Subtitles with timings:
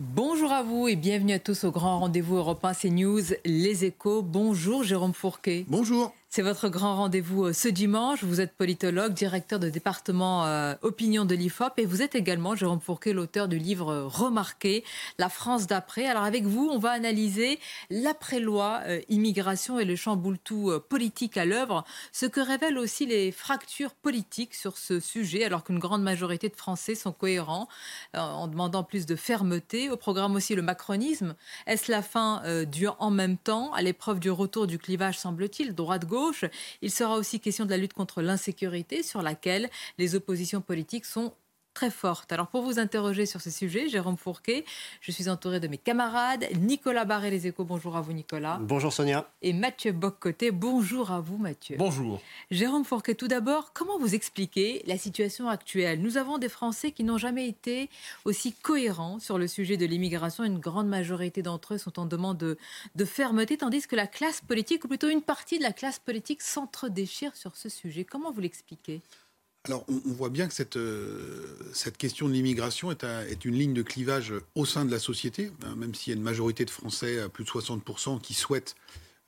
[0.00, 4.22] Bonjour à vous et bienvenue à tous au grand rendez-vous européen CNews Les Échos.
[4.22, 5.64] Bonjour Jérôme Fourquet.
[5.66, 6.14] Bonjour.
[6.30, 8.22] C'est votre grand rendez-vous euh, ce dimanche.
[8.22, 12.82] Vous êtes politologue, directeur de département euh, opinion de l'IFOP et vous êtes également, Jérôme
[12.82, 14.84] Fourquet, l'auteur du livre euh, remarqué,
[15.16, 16.04] La France d'après.
[16.04, 22.26] Alors avec vous, on va analyser l'après-loi immigration et le chamboule-tout politique à l'œuvre, ce
[22.26, 26.94] que révèlent aussi les fractures politiques sur ce sujet, alors qu'une grande majorité de Français
[26.94, 27.68] sont cohérents
[28.14, 29.90] en demandant plus de fermeté.
[29.90, 31.34] Au programme aussi le macronisme.
[31.66, 36.17] Est-ce la fin du en même temps, à l'épreuve du retour du clivage, semble-t-il, droite-gauche
[36.82, 41.34] il sera aussi question de la lutte contre l'insécurité sur laquelle les oppositions politiques sont
[41.78, 42.32] très forte.
[42.32, 44.64] Alors pour vous interroger sur ce sujet, Jérôme Fourquet,
[45.00, 46.44] je suis entouré de mes camarades.
[46.56, 48.58] Nicolas Barré, les échos, bonjour à vous Nicolas.
[48.60, 49.30] Bonjour Sonia.
[49.42, 51.76] Et Mathieu Boccoté, bonjour à vous Mathieu.
[51.78, 52.20] Bonjour.
[52.50, 56.02] Jérôme Fourquet, tout d'abord, comment vous expliquez la situation actuelle?
[56.02, 57.90] Nous avons des Français qui n'ont jamais été
[58.24, 60.42] aussi cohérents sur le sujet de l'immigration.
[60.42, 62.58] Une grande majorité d'entre eux sont en demande de,
[62.96, 66.42] de fermeté, tandis que la classe politique, ou plutôt une partie de la classe politique,
[66.42, 68.02] s'entre-déchire sur ce sujet.
[68.04, 69.00] Comment vous l'expliquez?
[69.68, 71.46] Alors, on, voit bien que cette, euh,
[71.98, 75.94] question de l'immigration est, une ligne de clivage au sein de la société, hein, même
[75.94, 78.74] s'il y a une majorité de Français, à plus de 60%, qui souhaitent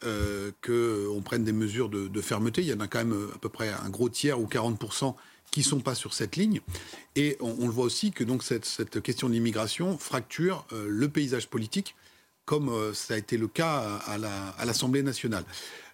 [0.04, 2.62] euh, qu'on prenne des mesures de, fermeté.
[2.62, 5.14] Il y en a quand même à peu près un gros tiers ou 40%
[5.50, 6.62] qui ne sont pas sur cette ligne.
[7.16, 11.48] Et on, le voit aussi que donc cette, question de l'immigration fracture euh, le paysage
[11.48, 11.96] politique,
[12.46, 15.44] comme euh, ça a été le cas à l'Assemblée nationale.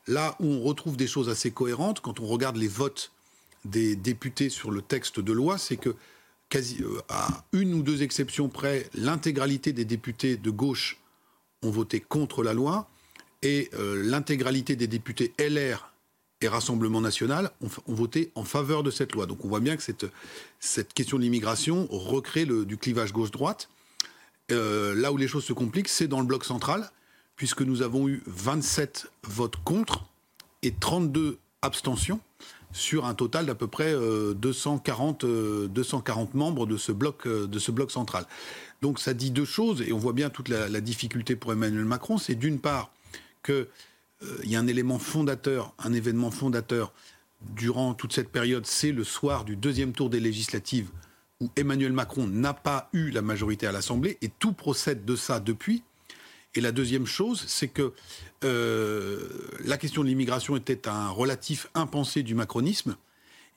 [0.06, 3.10] Là où on retrouve des choses assez cohérentes, quand on regarde les votes
[3.66, 5.94] des députés sur le texte de loi, c'est que,
[6.48, 10.98] quasi, euh, à une ou deux exceptions près, l'intégralité des députés de gauche
[11.62, 12.88] ont voté contre la loi
[13.42, 15.92] et euh, l'intégralité des députés LR
[16.40, 19.26] et Rassemblement national ont, voté en faveur de cette loi.
[19.26, 23.68] Donc on voit bien que cette, question de l'immigration recrée du clivage gauche-droite.
[24.52, 26.90] Euh, là où les choses se compliquent, c'est dans le bloc central,
[27.36, 30.04] puisque nous avons eu 27 votes contre
[30.62, 32.20] et 32 abstentions
[32.76, 37.46] sur un total d'à peu près 240, euh, 240 euh, membres de ce, bloc, euh,
[37.46, 38.26] de ce bloc central.
[38.82, 42.18] Donc ça dit deux choses, et on voit bien toute la, difficulté pour Emmanuel Macron.
[42.18, 42.92] C'est d'une part
[43.42, 43.66] qu'il
[44.44, 46.92] y a un élément fondateur, un événement fondateur
[47.54, 50.90] durant toute cette période, c'est le soir du deuxième tour des législatives
[51.40, 55.40] où Emmanuel Macron n'a pas eu la majorité à l'Assemblée, et tout procède de ça
[55.40, 55.82] depuis.
[56.54, 57.92] Et la deuxième chose, c'est que
[58.42, 62.96] la question de l'immigration était un relatif impensé du macronisme.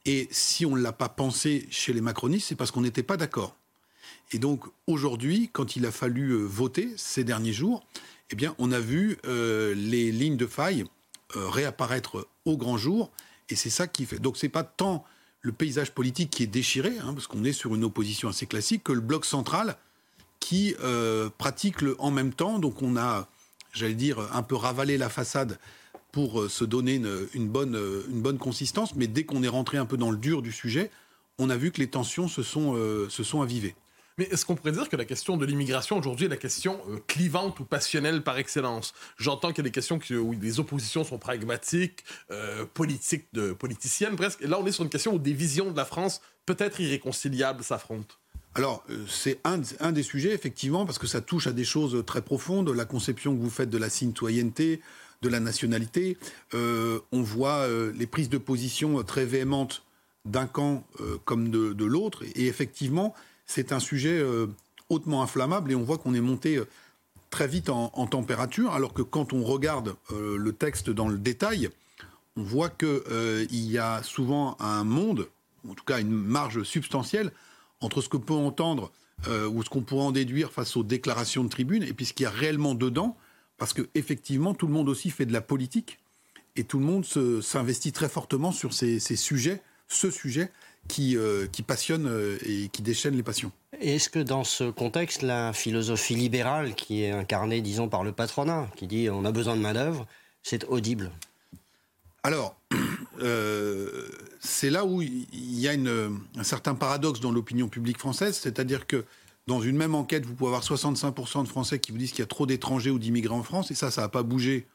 [0.06, 3.18] Et si on ne l'a pas pensé chez les macronistes, c'est parce qu'on n'était pas
[3.18, 3.56] d'accord.
[4.32, 7.86] Et donc aujourd'hui, quand il a fallu euh, voter ces derniers jours,
[8.32, 10.86] eh bien, on a vu euh, les lignes de faille
[11.36, 13.12] réapparaître au grand jour.
[13.50, 14.20] Et c'est ça qui fait.
[14.20, 15.06] Donc c'est pas tant
[15.42, 18.84] le paysage politique qui est déchiré, hein, parce qu'on est sur une opposition assez classique,
[18.84, 19.78] que le bloc central
[20.40, 20.76] qui
[21.38, 22.58] pratique le en même temps.
[22.58, 23.28] Donc on a
[23.74, 25.60] j'allais dire, un peu ravaler la façade
[26.12, 27.02] pour euh, se donner
[27.34, 28.96] une, bonne, euh, une bonne consistance.
[28.96, 30.92] Mais dès qu'on est rentré un peu dans le dur du sujet,
[31.38, 33.76] on a vu que les tensions se sont, euh, se sont avivées.
[34.18, 37.58] Mais est-ce qu'on pourrait dire que la question de l'immigration aujourd'hui est la question clivante
[37.62, 38.94] ou passionnelle par excellence?
[39.18, 42.04] J'entends qu'il y a des questions où les oppositions sont pragmatiques,
[42.74, 44.42] politiques, de, politiciennes presque.
[44.42, 48.16] Là, on est sur une question où des visions de la France peut-être irréconciliables s'affrontent.
[48.56, 52.22] Alors, euh, c'est un, des sujets, effectivement, parce que ça touche à des choses très
[52.22, 54.82] profondes, la conception que vous faites de la citoyenneté,
[55.22, 56.18] de la nationalité.
[56.54, 59.84] Euh, on voit euh, les prises de position très véhémentes
[60.26, 60.84] d'un camp
[61.24, 62.24] comme de, l'autre.
[62.36, 63.16] Et effectivement,
[63.46, 64.22] c'est un sujet
[64.90, 66.62] hautement inflammable et on voit qu'on est monté
[67.30, 71.70] très vite en, température, alors que quand on regarde le texte dans le détail,
[72.36, 75.30] on voit qu'il y a souvent un monde,
[75.68, 77.32] en tout cas une marge substantielle,
[77.82, 78.92] entre ce que peut entendre
[79.28, 82.14] euh, ou ce qu'on pourrait en déduire face aux déclarations de tribune et puis ce
[82.14, 83.18] qu'il y a réellement dedans,
[83.58, 86.00] parce que effectivement tout le monde aussi fait de la politique
[86.56, 87.06] et tout le monde
[87.42, 90.52] s'investit très fortement sur ces, sujets, ce sujet
[90.88, 93.52] qui, euh, qui passionne euh, et qui déchaîne les passions.
[93.80, 98.68] Est-ce que dans ce contexte, la philosophie libérale qui est incarnée, disons, par le patronat,
[98.76, 100.08] qui dit on a besoin de main-d'œuvre,
[100.44, 101.12] c'est audible?
[102.24, 102.58] Alors,
[104.40, 109.06] c'est là où il y a un certain paradoxe dans l'opinion publique française, c'est-à-dire que
[109.48, 112.24] dans une même enquête, vous pouvez avoir 65% de Français qui vous disent qu'il y
[112.24, 114.68] a trop d'étrangers ou d'immigrants en France, et ça, ça n'a pas bougé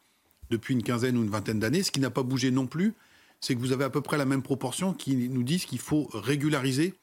[0.51, 1.83] depuis une quinzaine ou une vingtaine d'années.
[1.83, 2.95] Ce qui n'a pas bougé non plus,
[3.41, 6.09] c'est que vous avez à peu près la même proportion qui nous disent qu'il faut
[6.13, 6.95] régulariser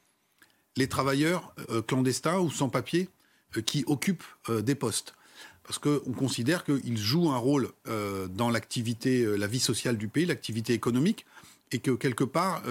[0.78, 3.10] les travailleurs euh, clandestins ou sans papier
[3.58, 5.16] euh, qui occupent euh, des postes.
[5.64, 10.74] Parce qu'on considère qu'ils jouent un rôle dans l'activité, la vie sociale du pays, l'activité
[10.74, 11.26] économique,
[11.72, 12.64] et que quelque part,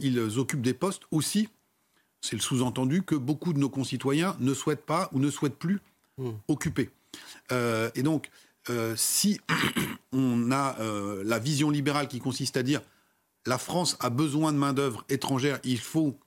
[0.00, 1.48] ils occupent des postes aussi,
[2.20, 5.80] c'est le sous-entendu, que beaucoup de nos concitoyens ne souhaitent pas ou ne souhaitent plus
[6.18, 6.30] mmh.
[6.48, 6.90] occuper.
[7.50, 8.30] et donc,
[8.96, 9.40] si
[10.12, 10.76] on a
[11.24, 12.82] la vision libérale qui consiste à dire
[13.46, 16.18] la France a besoin de main-d'œuvre étrangère, il faut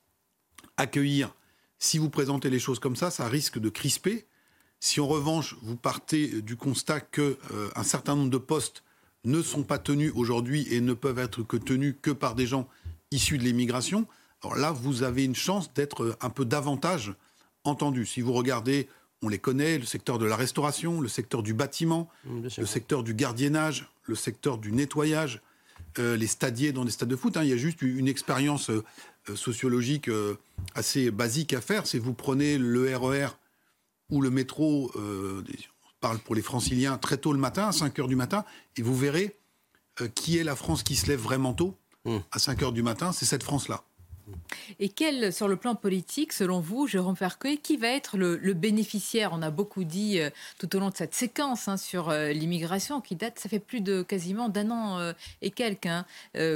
[0.78, 1.34] accueillir,
[1.78, 4.26] si vous présentez les choses comme ça, ça risque de crisper.
[4.80, 8.83] Si en revanche, vous partez du constat qu'un euh, certain nombre de postes
[9.24, 12.68] ne sont pas tenus aujourd'hui et ne peuvent être que tenus que par des gens
[13.12, 14.08] issus de l'immigration,
[14.44, 17.14] alors là, vous avez une chance d'être un peu davantage
[17.64, 18.06] entendu.
[18.06, 18.90] Si vous regardez,
[19.22, 23.14] on les connaît, le secteur de la restauration, le secteur du bâtiment, le secteur du
[23.14, 25.42] gardiennage, le secteur du nettoyage,
[26.00, 27.38] euh, les stadiers dans des stades de foot.
[27.38, 27.44] Hein.
[27.44, 28.84] Il y a juste une expérience euh,
[29.30, 30.38] euh, sociologique euh,
[30.76, 31.88] assez basique à faire.
[31.88, 33.30] C'est vous prenez le RER e
[34.10, 34.92] ou le métro,
[36.04, 38.44] parle pour les franciliens, très tôt le matin, à 5 heures du matin,
[38.76, 39.40] et vous verrez
[40.16, 42.18] qui est la France qui se lève vraiment tôt, mmh.
[42.30, 43.86] à 5 heures du matin, c'est cette France-là.
[44.80, 49.32] Et quel, sur le plan politique, selon vous, Jérôme Ferquet, qui va être le, bénéficiaire?
[49.34, 50.30] On a beaucoup dit euh,
[50.60, 53.82] tout au long de cette séquence hein, sur euh, l'immigration qui date, ça fait plus
[53.82, 56.06] de quasiment d'un an euh, et quelques hein,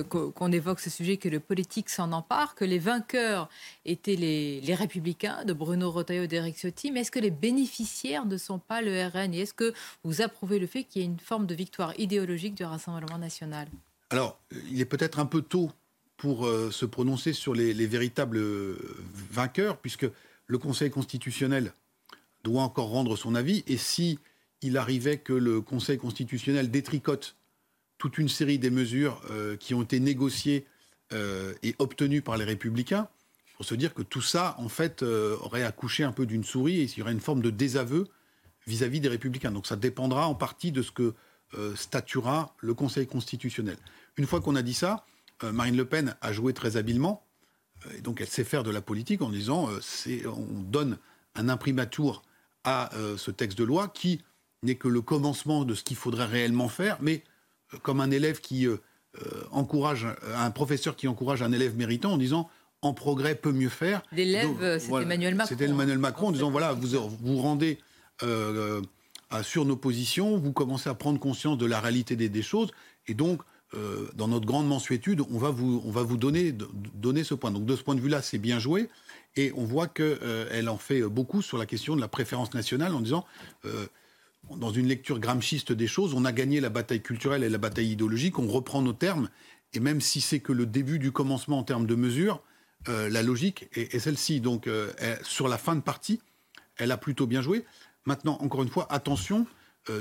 [0.10, 3.50] qu'on évoque ce sujet, que le politique s'en empare, que les vainqueurs
[3.86, 8.25] étaient les, les républicains de Bruno Retailleau et d'Éric Ciotti, mais est-ce que les bénéficiaires
[8.25, 9.74] ne sont pas le RN Et est-ce que
[10.04, 13.68] vous approuvez le fait qu'il y ait une forme de victoire idéologique du Rassemblement national?
[14.10, 14.40] Alors,
[14.72, 15.72] il est peut-être un peu tôt
[16.18, 18.78] pour euh, se prononcer sur les, véritables euh,
[19.31, 20.08] vainqueurs, puisque
[20.48, 21.72] le Conseil constitutionnel
[22.44, 23.64] doit encore rendre son avis.
[23.68, 24.19] Et si
[24.62, 27.36] il arrivait que le Conseil constitutionnel détricote
[28.00, 30.66] toute une série des mesures euh, qui ont été négociées
[31.64, 33.08] et obtenues par les républicains,
[33.56, 36.84] pour se dire que tout ça, en fait, aurait accouché un peu d'une souris et
[36.84, 38.10] il y aurait une forme de désaveu
[38.66, 39.52] vis-à-vis -vis des républicains.
[39.52, 41.14] Donc ça dépendra en partie de ce que
[41.75, 43.78] statuera le Conseil constitutionnel.
[44.18, 45.06] Une fois qu'on a dit ça,
[45.44, 47.25] Marine Le Pen a joué très habilement,
[47.86, 50.98] euh, et donc elle sait faire de la politique en disant euh, on donne
[51.36, 52.24] un imprimatur
[52.63, 54.22] à ce texte de loi qui
[54.62, 57.24] n'est que le commencement de ce qu'il faudrait réellement faire, mais
[57.81, 58.68] comme un élève qui
[59.51, 60.06] encourage,
[60.36, 62.50] un professeur qui encourage un élève méritant en disant
[62.81, 64.01] en progrès peut mieux faire.
[64.12, 65.50] L'élève, c'était Emmanuel Macron.
[65.50, 67.78] C'était Emmanuel Macron en disant voilà, vous vous rendez
[69.44, 72.72] sur nos positions, vous commencez à prendre conscience de la réalité des, des choses,
[73.07, 73.42] et donc
[73.74, 77.52] euh, dans notre grande mensuétude, on va vous, on va vous donner, donner ce point.
[77.52, 78.90] Donc de ce point de vue-là, c'est bien joué.
[79.36, 82.96] Et on voit qu'elle euh, en fait beaucoup sur la question de la préférence nationale
[82.96, 83.25] en disant,
[83.66, 83.88] euh,
[84.56, 87.92] dans une lecture gramschiste des choses, on a gagné la bataille culturelle et la bataille
[87.92, 89.30] idéologique, on reprend nos termes.
[89.74, 92.42] Et même si c'est que le début du commencement en termes de mesures,
[92.88, 94.40] la logique est celle-ci.
[94.40, 94.69] Donc
[95.24, 96.22] sur la fin de partie,
[96.78, 97.66] elle a plutôt bien joué.
[98.06, 99.46] Maintenant, encore une fois, attention,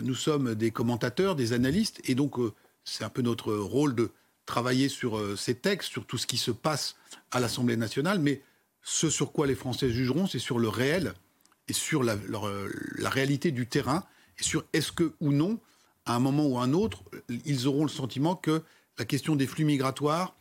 [0.05, 2.39] nous sommes des commentateurs, des analystes, et donc
[2.87, 4.11] c'est un peu notre rôle de
[4.47, 6.97] travailler sur euh, ces textes, sur tout ce qui se passe
[7.33, 8.41] à l'Assemblée nationale, mais
[8.83, 11.13] ce sur quoi les Français jugeront, c'est sur le réel
[11.69, 12.71] et sur la, euh,
[13.01, 14.05] réalité du terrain,
[14.39, 15.59] et sur est-ce que ou non,
[16.07, 17.03] à un moment ou à un autre,
[17.45, 18.63] ils auront le sentiment que
[18.99, 20.37] la question des flux migratoires,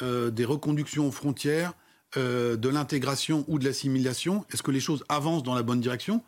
[0.00, 1.74] euh, des reconductions aux frontières,
[2.16, 6.24] de l'intégration ou de l'assimilation, est-ce que les choses avancent dans la bonne direction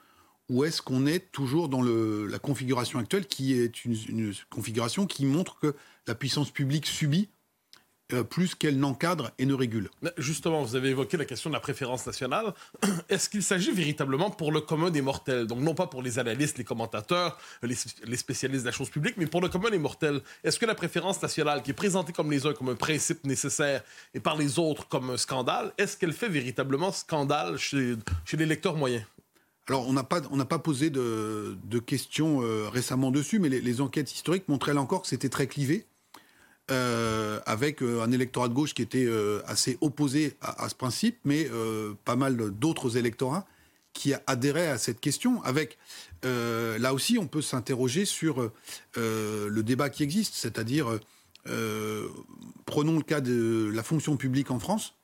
[0.49, 5.59] ou est-ce qu'on est toujours dans la configuration actuelle qui est une, configuration qui montre
[5.59, 5.75] que
[6.07, 7.29] la puissance publique subit
[8.13, 9.89] euh, plus qu'elle n'encadre et ne régule?
[10.19, 12.53] Justement, vous avez évoqué la question de la préférence nationale.
[13.09, 15.47] Est-ce qu'il s'agit véritablement pour le commun des mortels?
[15.47, 17.75] Donc non pas pour les analystes, les commentateurs, les,
[18.17, 20.21] spécialistes de la chose publique, mais pour le commun des mortels.
[20.45, 23.83] Est-ce que la préférence nationale, qui est présentée comme les uns comme un principe nécessaire
[24.13, 27.95] et par les autres comme un scandale, est-ce qu'elle fait véritablement scandale chez,
[28.25, 29.05] chez les lecteurs moyens?
[29.69, 34.75] Alors, on n'a pas, posé de, questions euh, récemment dessus, mais les, enquêtes historiques montraient
[34.75, 35.87] là encore que c'était très clivé,
[36.71, 39.09] euh, avec euh, un électorat de gauche qui était
[39.47, 41.49] assez opposé à, ce principe, mais
[42.05, 43.47] pas mal d'autres électorats
[43.93, 45.43] qui adhéraient à cette question.
[45.45, 45.79] Avec
[46.25, 48.51] là aussi, on peut s'interroger sur
[48.97, 50.99] le débat qui existe, c'est-à-dire
[52.67, 54.95] prenons le cas de la fonction publique en France.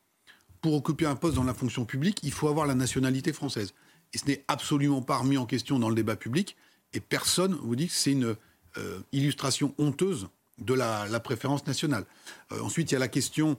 [0.61, 3.73] Pour occuper un poste dans la fonction publique, il faut avoir la nationalité française
[4.15, 6.57] et ce n'est absolument pas remis en question dans le débat public,
[6.93, 8.37] et personne vous dit que c'est une
[8.79, 12.05] euh, illustration honteuse de la, préférence nationale.
[12.53, 13.57] Euh, ensuite, il y a la question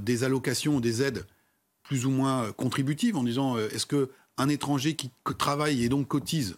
[0.00, 1.26] des allocations, des aides
[1.82, 6.56] plus ou moins contributives, en disant est-ce que un étranger qui travaille et donc cotise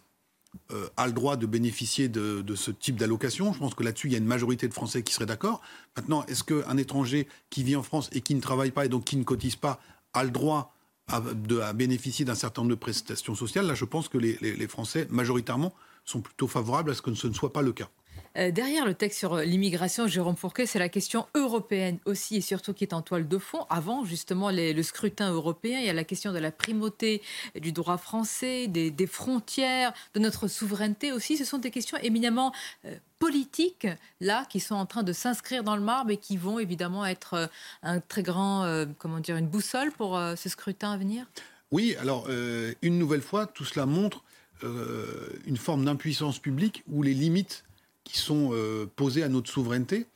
[0.71, 3.53] euh, a le droit de bénéficier de, ce type d'allocation?
[3.53, 5.61] Je pense que là-dessus, il y a une majorité de Français qui seraient d'accord.
[5.95, 9.05] Maintenant, est-ce qu'un étranger qui vit en France et qui ne travaille pas et donc
[9.05, 9.79] qui ne cotise pas
[10.13, 10.73] a le droit
[11.07, 15.73] à, bénéficier d'un certain nombre de prestations sociales Là, je pense que les Français, majoritairement,
[16.07, 17.89] sont plutôt favorables à ce que ce ne soit pas le cas.
[18.37, 22.41] Euh, derrière le texte sur euh, l'immigration, Jérôme Fourquet, c'est la question européenne aussi et
[22.41, 23.65] surtout qui est en toile de fond.
[23.69, 27.21] Avant justement le scrutin européen, il y a la question de la primauté
[27.59, 31.37] du droit français, des, frontières, de notre souveraineté aussi.
[31.37, 32.53] Ce sont des questions éminemment
[32.85, 33.87] euh, politiques
[34.21, 37.49] là qui sont en train de s'inscrire dans le marbre et qui vont évidemment être
[37.81, 41.25] un très grand, comment dire, une boussole pour ce scrutin à venir?
[41.71, 44.23] Oui, alors une nouvelle fois, tout cela montre
[44.61, 47.63] une forme d'impuissance publique où les limites
[48.07, 50.07] qui sont euh, posées à notre souveraineté,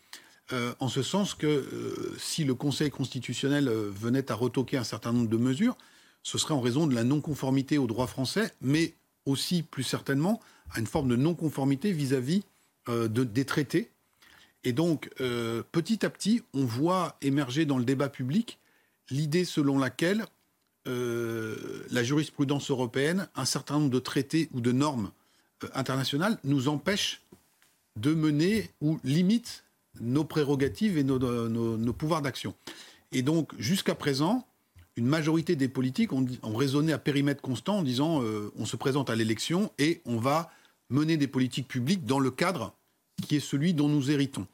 [0.53, 5.11] euh, en ce sens que euh, si le Conseil constitutionnel venait à retoquer un certain
[5.11, 5.77] nombre de mesures,
[6.23, 8.93] ce serait en raison de la non-conformité au droit français, mais
[9.25, 10.39] aussi, plus certainement,
[10.71, 12.43] à une forme de non-conformité vis-à-vis
[12.87, 13.91] des traités.
[14.63, 15.09] Et donc,
[15.71, 18.59] petit à petit, on voit émerger dans le débat public
[19.09, 20.25] l'idée selon laquelle
[20.85, 25.11] la jurisprudence européenne, un certain nombre de traités ou de normes
[25.73, 27.21] internationales nous empêchent
[28.01, 29.63] de mener ou limite
[29.99, 32.55] nos prérogatives et nos, pouvoirs d'action.
[33.11, 34.47] Et donc, jusqu'à présent,
[34.95, 39.09] une majorité des politiques ont, raisonné à périmètre constant en disant euh, on se présente
[39.09, 40.51] à l'élection et on va
[40.89, 42.73] mener des politiques publiques dans le cadre
[43.27, 44.47] qui est celui dont nous héritons.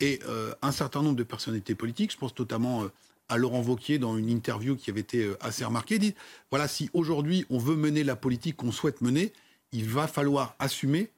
[0.00, 2.88] Et euh, un certain nombre de personnalités politiques, je pense notamment euh,
[3.28, 6.14] à Laurent Vauquier dans une interview qui avait été assez remarquée, dit
[6.50, 9.32] voilà, si aujourd'hui on veut mener la politique qu'on souhaite mener,
[9.72, 11.10] il va falloir assumer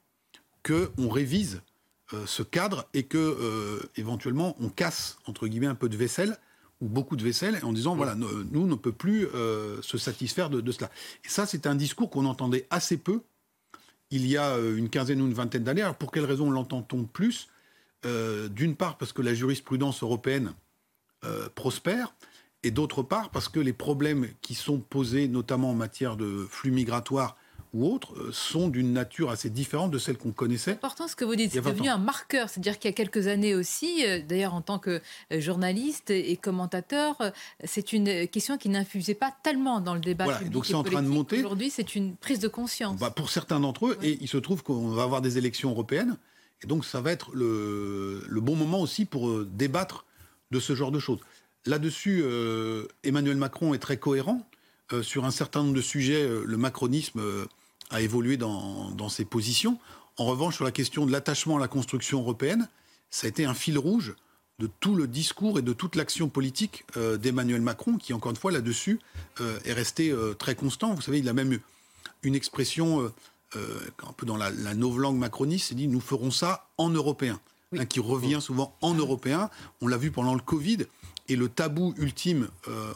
[0.63, 1.61] qu'on révise
[2.15, 6.39] euh, ce cadre et que euh, éventuellement on casse entre guillemets un peu de vaisselle
[6.81, 10.73] ou beaucoup de vaisselle en disant voilà nous ne peut plus euh, se satisfaire de,
[10.73, 10.91] cela.
[11.27, 13.21] Et ça c'est un discours qu'on entendait assez peu
[14.11, 15.83] il y a une quinzaine ou une vingtaine d'années.
[15.83, 17.49] Alors pour quelle raison l'entend-on plus?
[18.05, 20.55] D'une part parce que la jurisprudence européenne
[21.57, 22.15] prospère
[22.63, 26.71] et d'autre part parce que les problèmes qui sont posés notamment en matière de flux
[26.71, 27.37] migratoires
[27.79, 30.73] ou autres euh, sont d'une nature assez différente de celle qu'on connaissait.
[30.73, 32.49] C'est important ce que vous dites, c'est devenu un marqueur.
[32.49, 35.01] C'est-à-dire qu'il y a quelques années aussi, euh, d'ailleurs en tant que
[35.33, 37.17] euh, journaliste et commentateur,
[37.65, 40.83] c'est une question qui n'infusait pas tellement dans le débat voilà, public donc c'est en
[40.83, 41.39] train de monter.
[41.39, 42.99] Aujourd'hui, c'est une prise de conscience.
[42.99, 46.17] Bah pour certains d'entre eux, et il se trouve qu'on va avoir des élections européennes,
[46.63, 50.05] et donc ça va être le, le bon moment aussi pour débattre
[50.51, 51.21] de ce genre de choses.
[51.67, 52.25] Là-dessus,
[53.05, 54.47] Emmanuel Macron est très cohérent.
[55.03, 57.21] sur un certain nombre de sujets, le macronisme
[57.91, 59.79] a évolué dans, ses positions.
[60.17, 62.69] En revanche, sur la question de l'attachement à la construction européenne,
[63.11, 64.15] ça a été un fil rouge
[64.59, 68.37] de tout le discours et de toute l'action politique euh, d'Emmanuel Macron, qui, encore une
[68.37, 68.99] fois, là-dessus,
[69.41, 70.95] euh, est resté euh, très constant.
[70.95, 71.63] Vous savez, il a même eu
[72.23, 73.13] une expression
[73.55, 77.41] un peu dans la, la novlangue macroniste, il dit «nous ferons ça en européen
[77.77, 79.51] hein, qui revient souvent en européen.
[79.81, 80.79] On l'a vu pendant le Covid.
[81.29, 82.49] Et le tabou ultime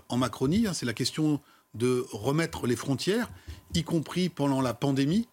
[0.09, 1.41] en Macronie, hein, c'est la question
[1.75, 3.31] de remettre les frontières,
[3.75, 5.27] y compris pendant la pandémie,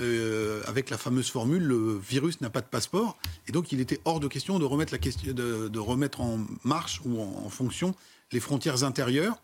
[0.00, 3.16] euh, avec la fameuse formule le virus n'a pas de passeport.
[3.46, 7.00] Et donc il était hors de question de remettre, la question, de, remettre en marche
[7.04, 7.94] ou en, fonction
[8.32, 9.36] les frontières intérieures.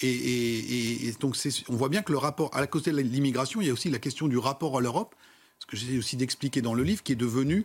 [0.00, 1.36] Et, donc
[1.68, 3.90] on voit bien que le rapport, à la côté de l'immigration, il y a aussi
[3.90, 5.14] la question du rapport à l'Europe,
[5.58, 7.64] ce que j'essaie aussi d'expliquer dans le livre, qui est devenu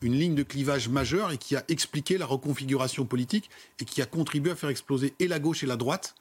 [0.00, 4.06] une ligne de clivage majeure et qui a expliqué la reconfiguration politique et qui a
[4.06, 6.14] contribué à faire exploser et la gauche et la droite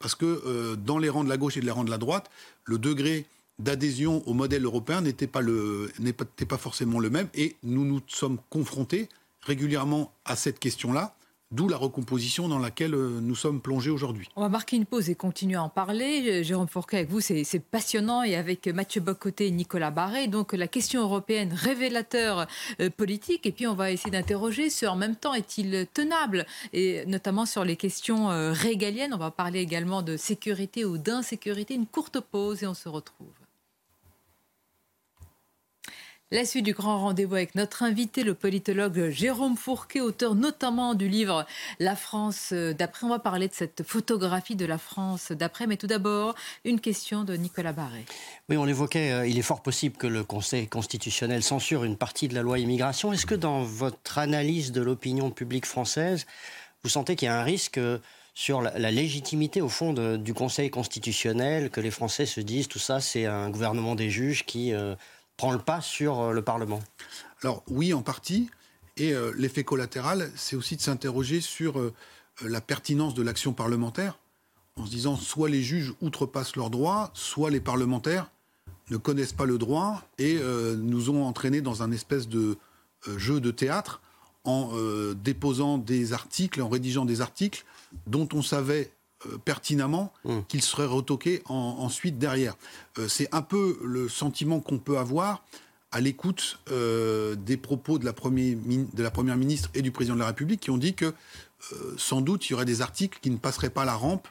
[0.00, 2.28] parce que euh, dans les rangs de la gauche et les rangs de la droite,
[2.64, 3.26] le degré
[3.60, 5.42] d'adhésion au modèle européen n'était pas,
[6.48, 9.08] pas forcément le même, et nous nous sommes confrontés
[9.42, 11.14] régulièrement à cette question-là,
[11.52, 14.28] D'où la recomposition dans laquelle euh, nous sommes plongés aujourd'hui.
[14.36, 16.22] On va marquer une pause et continuer à en parler.
[16.28, 18.22] Euh, Jérôme Fourquet, avec vous, c'est passionnant.
[18.22, 22.46] Et avec Mathieu Bocoté et Nicolas Barré, donc la question européenne, révélateur
[22.80, 23.46] euh, politique.
[23.46, 26.46] Et puis on va essayer d'interroger ce en même temps est-il tenable?
[26.72, 29.12] Et notamment sur les questions régaliennes.
[29.12, 31.74] On va parler également de sécurité ou d'insécurité.
[31.74, 33.26] Une courte pause et on se retrouve.
[36.32, 41.08] La suite du grand rendez-vous avec notre invité, le politologue Jérôme Fourquet, auteur notamment du
[41.08, 41.44] livre
[41.80, 43.04] La France d'après.
[43.04, 47.24] On va parler de cette photographie de la France d'après, mais tout d'abord, une question
[47.24, 48.04] de Nicolas Barré.
[48.48, 52.28] Oui, on l'évoquait, euh, il est fort possible que le Conseil constitutionnel censure une partie
[52.28, 53.12] de la loi immigration.
[53.12, 56.26] Est-ce que dans votre analyse de l'opinion publique française,
[56.84, 57.98] vous sentez qu'il y a un risque euh,
[58.34, 63.00] sur la, légitimité au fond du Conseil constitutionnel, que les Français se disent tout ça,
[63.00, 64.94] c'est un gouvernement des juges qui euh,
[65.40, 66.82] prend le pas sur euh, le Parlement
[67.42, 68.50] Alors oui, en partie.
[68.98, 71.80] Et euh, l'effet collatéral, c'est aussi de s'interroger sur
[72.42, 74.18] la pertinence de l'action parlementaire,
[74.76, 78.30] en se disant soit les juges outrepassent leurs droits, soit les parlementaires
[78.90, 80.38] ne connaissent pas le droit et
[80.76, 82.56] nous ont entraînés dans un espèce de
[83.16, 84.00] jeu de théâtre
[84.44, 84.72] en
[85.14, 87.64] déposant des articles, en rédigeant des articles
[88.06, 88.90] dont on savait
[89.26, 90.38] euh, pertinemment mmh.
[90.48, 92.56] qu'il serait retoqué ensuite derrière.
[92.98, 95.44] Euh, c'est un peu le sentiment qu'on peut avoir
[95.92, 100.20] à l'écoute euh, des propos de la, de la, Première ministre et du Président de
[100.20, 101.12] la République qui ont dit que
[101.98, 104.26] sans doute il y aurait des articles qui ne passeraient pas la rampe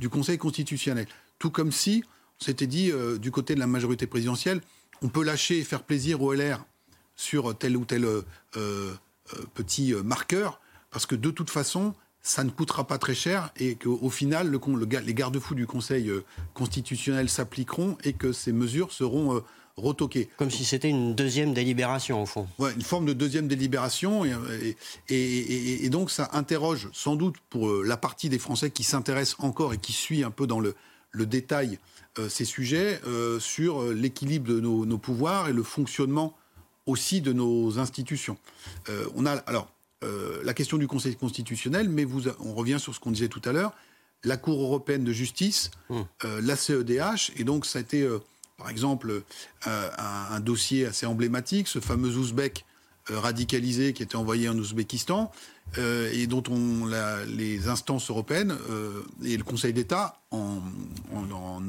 [0.00, 1.06] du Conseil constitutionnel.
[1.38, 2.02] Tout comme si
[2.40, 4.62] on s'était dit du côté de la majorité présidentielle,
[5.02, 6.64] on peut lâcher et faire plaisir au LR
[7.16, 8.06] sur tel ou tel
[9.52, 14.08] petit marqueur, parce que de toute façon, ça ne coûtera pas très cher et qu'au
[14.08, 14.60] final, le,
[15.00, 16.24] les garde-fous du Conseil euh,
[16.54, 19.40] constitutionnel s'appliqueront et que ces mesures seront euh,
[19.76, 20.28] retoquées.
[20.36, 22.46] Comme si c'était une deuxième délibération, au fond.
[22.60, 24.24] Oui, une forme de deuxième délibération.
[24.24, 24.76] Et,
[25.08, 29.74] et, donc, ça interroge sans doute pour euh, la partie des Français qui s'intéressent encore
[29.74, 30.76] et qui suit un peu dans le,
[31.10, 31.78] le détail
[32.28, 33.00] ces sujets
[33.40, 36.36] sur l'équilibre de nos, nos, pouvoirs et le fonctionnement
[36.84, 38.36] aussi de nos institutions.
[39.14, 39.72] on a alors
[40.02, 43.42] euh, la question du Conseil constitutionnel, mais vous, on revient sur ce qu'on disait tout
[43.44, 43.72] à l'heure,
[44.24, 46.00] la Cour européenne de justice, mmh.
[46.24, 48.18] euh, la CEDH, et donc ça a été, euh,
[48.56, 49.22] par exemple,
[49.66, 52.64] un, dossier assez emblématique, ce fameux Ouzbek
[53.08, 55.32] radicalisé qui était envoyé en Ouzbékistan,
[55.76, 56.88] et dont on,
[57.26, 58.56] les instances européennes
[59.24, 60.60] et le Conseil d'État, en,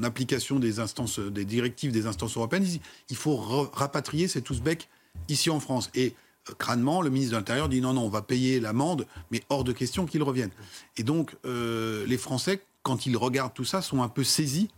[0.04, 2.68] application des instances, des directives des instances européennes,
[3.10, 4.88] il faut rapatrier cet Ouzbek
[5.30, 5.90] ici en France.
[5.96, 6.14] Et
[6.58, 9.72] crânement, le ministre de l'Intérieur dit non, non, on va payer l'amende, mais hors de
[9.72, 10.52] question qu'il revienne.
[10.98, 14.70] Et donc, euh, les Français, quand ils regardent tout ça, sont un peu saisis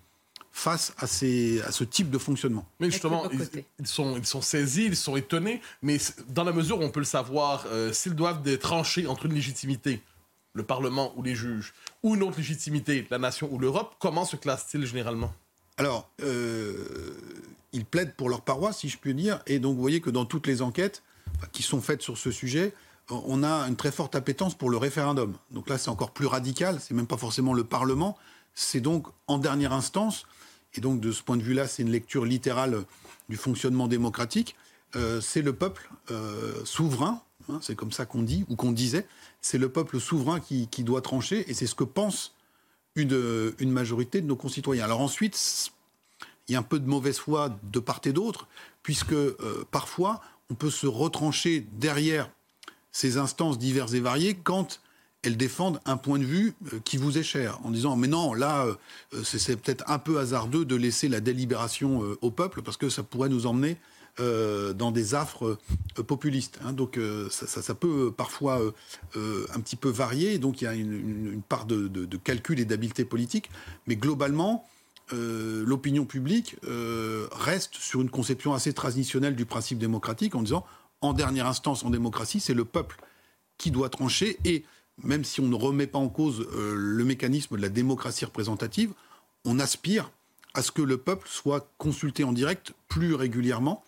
[0.52, 2.66] face à, ces, à ce type de fonctionnement.
[2.80, 3.30] Mais justement,
[3.80, 5.98] ils, sont, ils sont saisis, ils sont étonnés, mais
[6.30, 10.02] dans la mesure où on peut le savoir, euh, s'ils doivent trancher entre une légitimité,
[10.54, 14.38] le Parlement ou les juges, ou une autre légitimité, la nation ou l'Europe, comment se
[14.38, 15.34] classent-ils généralement?
[15.78, 17.18] Alors, euh,
[17.74, 20.24] ils plaident pour leur paroisse, si je puis dire, et donc vous voyez que dans
[20.24, 21.04] toutes les enquêtes,
[21.52, 22.74] qui sont faites sur ce sujet,
[23.10, 25.34] on a une très forte appétence pour le référendum.
[25.52, 26.80] Donc là, c'est encore plus radical.
[26.80, 28.18] C'est même pas forcément le Parlement.
[28.56, 30.26] C'est donc en dernière instance.
[30.74, 32.84] Et donc de ce point de vue-là, c'est une lecture littérale
[33.30, 34.56] du fonctionnement démocratique.
[34.96, 39.08] Euh, c'est le peuple euh, souverain, hein, c'est comme ça qu'on dit ou qu'on disait.
[39.42, 42.34] C'est le peuple souverain qui, doit trancher, et c'est ce que pense
[42.96, 44.86] une, majorité de nos concitoyens.
[44.86, 45.72] Alors ensuite,
[46.48, 48.48] il y a un peu de mauvaise foi de part et d'autre,
[48.84, 52.30] puisque euh, parfois on peut se retrancher derrière
[52.92, 54.80] ces instances diverses et variées quand
[55.26, 58.34] elles défendent un point de vue euh, qui vous est cher, en disant mais non,
[58.34, 62.78] là, euh, c'est peut-être un peu hasardeux de laisser la délibération euh, au peuple parce
[62.78, 63.78] que ça pourrait nous emmener
[64.18, 65.58] dans des affres
[66.08, 66.62] populistes.
[66.64, 66.72] Hein.
[66.72, 66.98] Donc
[67.30, 68.62] ça, peut parfois
[69.14, 73.50] un petit peu varier, donc il y a une, part de, calcul et d'habileté politique,
[73.88, 74.66] mais globalement,
[75.14, 80.66] euh, l'opinion publique euh, reste sur une conception assez traditionnelle du principe démocratique en disant,
[81.02, 82.98] en dernière instance, en démocratie, c'est le peuple
[83.58, 84.38] qui doit trancher.
[84.46, 84.64] Et
[85.04, 88.94] même si on ne remet pas en cause euh, le mécanisme de la démocratie représentative,
[89.46, 90.12] on aspire
[90.56, 93.84] à ce que le peuple soit consulté en direct plus régulièrement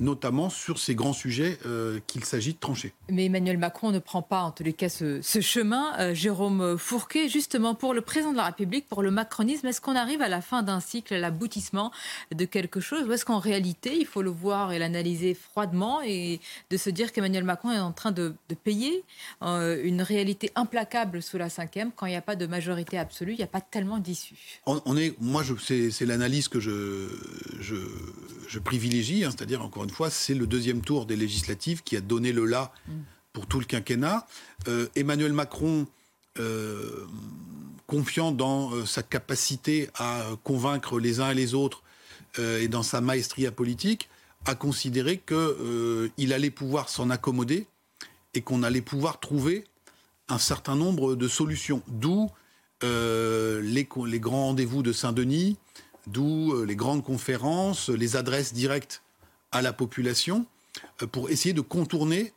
[0.00, 2.92] notamment sur ces grands sujets euh, qu'il s'agit de trancher.
[3.08, 5.98] Mais Emmanuel Macron ne prend pas, en tous les cas, ce, chemin.
[5.98, 9.96] Euh, Jérôme Fourquet, justement, pour le président de la République, pour le macronisme, est-ce qu'on
[9.96, 11.92] arrive à la fin d'un cycle, à l'aboutissement
[12.34, 16.40] de quelque chose Ou est-ce qu'en réalité, il faut le voir et l'analyser froidement et
[16.70, 18.34] de se dire qu'Emmanuel Macron est en train de,
[18.64, 19.04] payer
[19.42, 23.32] euh, une réalité implacable sous la cinquième quand il n'y a pas de majorité absolue,
[23.32, 24.60] il n'y a pas tellement d'issue?
[24.66, 27.08] On, est, Moi, c'est l'analyse que je,
[27.60, 32.00] je, privilégie, hein, c'est-à-dire, encore une fois, c'est le deuxième tour des législatives qui a
[32.00, 32.72] donné le là
[33.32, 34.26] pour tout le quinquennat.
[34.68, 35.86] Euh, Emmanuel Macron,
[36.38, 37.06] euh,
[37.86, 41.82] confiant dans euh, sa capacité à convaincre les uns et les autres
[42.38, 44.08] et dans sa maestria politique,
[44.46, 47.66] a considéré qu'il allait pouvoir s'en accommoder
[48.34, 49.64] et qu'on allait pouvoir trouver
[50.28, 51.82] un certain nombre de solutions.
[51.88, 52.30] D'où
[52.82, 55.56] les, les, grands rendez-vous de Saint-Denis,
[56.06, 59.02] d'où les grandes conférences, les adresses directes
[59.52, 60.46] à la population
[61.02, 62.32] euh, pour essayer de contourner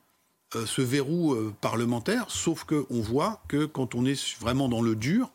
[0.55, 4.95] euh, ce verrou euh, parlementaire, sauf qu'on voit que quand on est vraiment dans le
[4.95, 5.31] dur,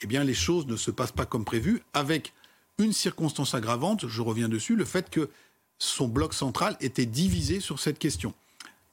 [0.00, 2.32] eh bien les choses ne se passent pas comme prévu, avec
[2.78, 5.30] une circonstance aggravante, je reviens dessus, le fait que
[5.78, 8.34] son bloc central était divisé sur cette question.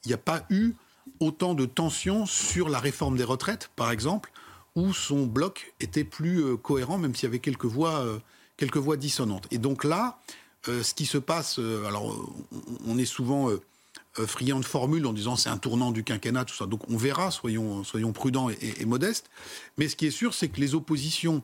[0.05, 0.73] Il n'y a pas eu
[1.19, 4.31] autant de tensions sur la réforme des retraites, par exemple,
[4.75, 8.05] où son bloc était plus cohérent, même s'il y avait quelques voix,
[8.57, 9.47] quelques voix dissonantes.
[9.51, 10.19] Et donc là,
[10.65, 12.15] ce qui se passe, euh, alors
[12.85, 13.49] on est souvent
[14.25, 16.65] friand de formules en disant c'est un tournant du quinquennat, tout ça.
[16.65, 19.29] Donc on verra, soyons, soyons prudents et, modestes.
[19.77, 21.41] Mais ce qui est sûr, c'est que les oppositions,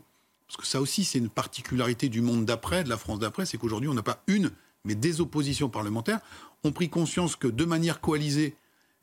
[0.48, 3.58] parce que ça aussi c'est une particularité du monde d'après, de la France d'après, c'est
[3.58, 4.52] qu'aujourd'hui on n'a pas une,
[4.84, 6.20] mais des oppositions parlementaires,
[6.64, 8.56] ont pris conscience que de manière coalisée,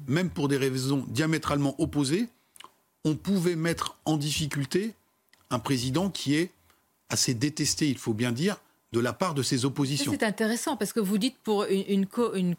[0.07, 2.29] même pour des raisons diamétralement opposées,
[3.05, 4.95] on pouvait mettre en difficulté
[5.51, 6.51] un président qui est
[7.09, 8.57] assez détesté, il faut bien dire,
[8.93, 10.13] de la part de ses oppositions.
[10.13, 12.57] C'est intéressant parce que vous dites pour une, une, une,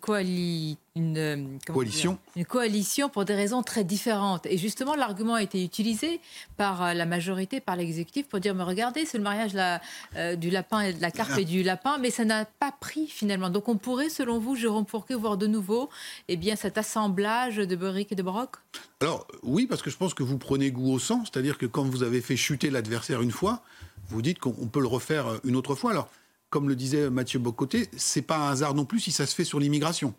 [0.96, 2.18] une euh, coalition.
[2.36, 4.48] une coalition pour des raisons très différentes.
[4.48, 6.20] Et justement, l'argument a été utilisé
[6.58, 9.80] par euh, la majorité, par l'exécutif, pour dire mais regardez, c'est le mariage la,
[10.16, 13.08] euh, du lapin et de la carpe et du lapin, mais ça n'a pas pris
[13.08, 13.52] finalement.
[13.52, 15.90] Donc on pourrait, selon vous, Jérôme Fourquet, voir de nouveau
[16.30, 18.56] eh bien, cet assemblage de briques et de broc
[19.02, 21.84] Alors oui, parce que je pense que vous prenez goût au sang, c'est-à-dire que quand
[21.84, 23.62] vous avez fait chuter l'adversaire une fois,
[24.10, 25.92] vous dites qu'on peut le refaire une autre fois.
[25.92, 26.10] Alors
[26.54, 29.44] comme le disait Mathieu Bocoté, c'est pas un hasard non plus si ça se fait
[29.44, 30.14] sur l'immigration.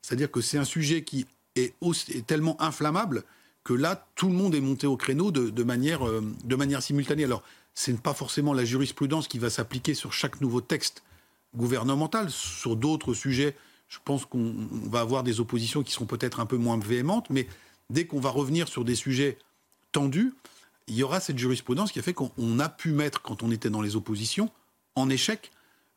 [0.00, 1.74] C'est-à-dire que c'est un sujet qui est,
[2.26, 3.22] tellement inflammable
[3.64, 7.24] que là, tout le monde est monté au créneau de, manière, euh, de manière simultanée.
[7.24, 7.42] Alors,
[7.74, 11.02] ce n'est pas forcément la jurisprudence qui va s'appliquer sur chaque nouveau texte
[11.54, 12.30] gouvernemental.
[12.30, 13.54] Sur d'autres sujets,
[13.88, 17.46] je pense qu'on va avoir des oppositions qui seront peut-être un peu moins véhémentes, mais
[17.90, 19.36] dès qu'on va revenir sur des sujets
[19.92, 20.32] tendus,
[20.86, 23.68] il y aura cette jurisprudence qui a fait qu'on a pu mettre, quand on était
[23.68, 24.48] dans les oppositions,
[24.94, 25.50] en échec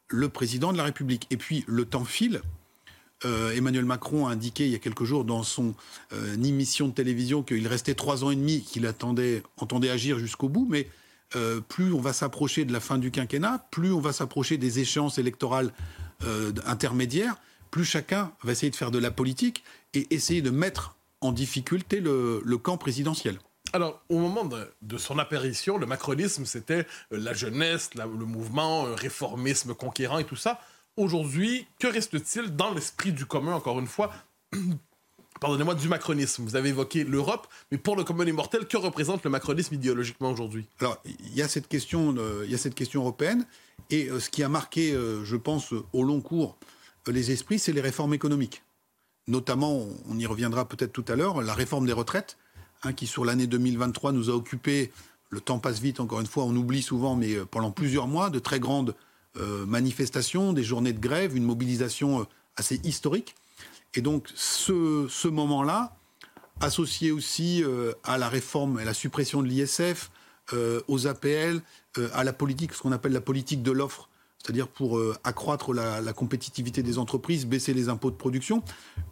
[0.10, 1.28] le président de la République.
[1.30, 2.42] Et puis le temps file.
[3.26, 5.74] Euh, Emmanuel Macron a indiqué il y a quelques jours dans son
[6.14, 10.50] euh, émission de télévision qu'il restait trois ans et demi, qu'il attendait, entendait agir jusqu'au
[10.50, 10.88] bout, mais
[11.36, 14.80] euh, plus on va s'approcher de la fin du quinquennat, plus on va s'approcher des
[14.80, 15.72] échéances électorales
[16.66, 17.36] intermédiaires,
[17.70, 22.00] plus chacun va essayer de faire de la politique et essayer de mettre en difficulté
[22.00, 23.38] le camp présidentiel.
[23.74, 28.96] Alors, au moment de, son apparition, le macronisme, c'était euh, la jeunesse, le mouvement, un
[28.96, 30.60] réformisme conquérant et tout ça.
[30.96, 34.12] Aujourd'hui, que reste-t-il dans l'esprit du commun, encore une fois?
[35.40, 36.44] Pardonnez-moi, du macronisme.
[36.44, 40.66] Vous avez évoqué l'Europe, mais pour le commun immortel, que représente le macronisme idéologiquement aujourd'hui?
[40.80, 43.46] Alors, il y, a cette question, euh, y a cette question européenne,
[43.92, 46.58] et euh, ce qui a marqué, je pense, au long cours,
[47.06, 48.64] les esprits, c'est les réformes économiques.
[49.28, 52.38] Notamment, on y reviendra peut-être tout à l'heure, la réforme des retraites,
[52.84, 54.92] Hein, qui sur l'année 2023 nous a occupé,
[55.30, 58.30] le temps passe vite encore une fois, on oublie souvent, mais euh, pendant plusieurs mois,
[58.30, 58.96] de très grandes
[59.38, 62.24] euh, manifestations, des journées de grève, une mobilisation euh,
[62.56, 63.36] assez historique.
[63.96, 65.96] Et donc ce, moment-là,
[66.60, 67.64] associé aussi
[68.04, 70.12] à la réforme et la suppression de l'ISF,
[70.88, 71.62] aux APL,
[72.14, 76.84] à la politique, ce qu'on appelle la politique de l'offre, c'est-à-dire pour accroître la, compétitivité
[76.84, 78.62] des entreprises, baisser les impôts de production.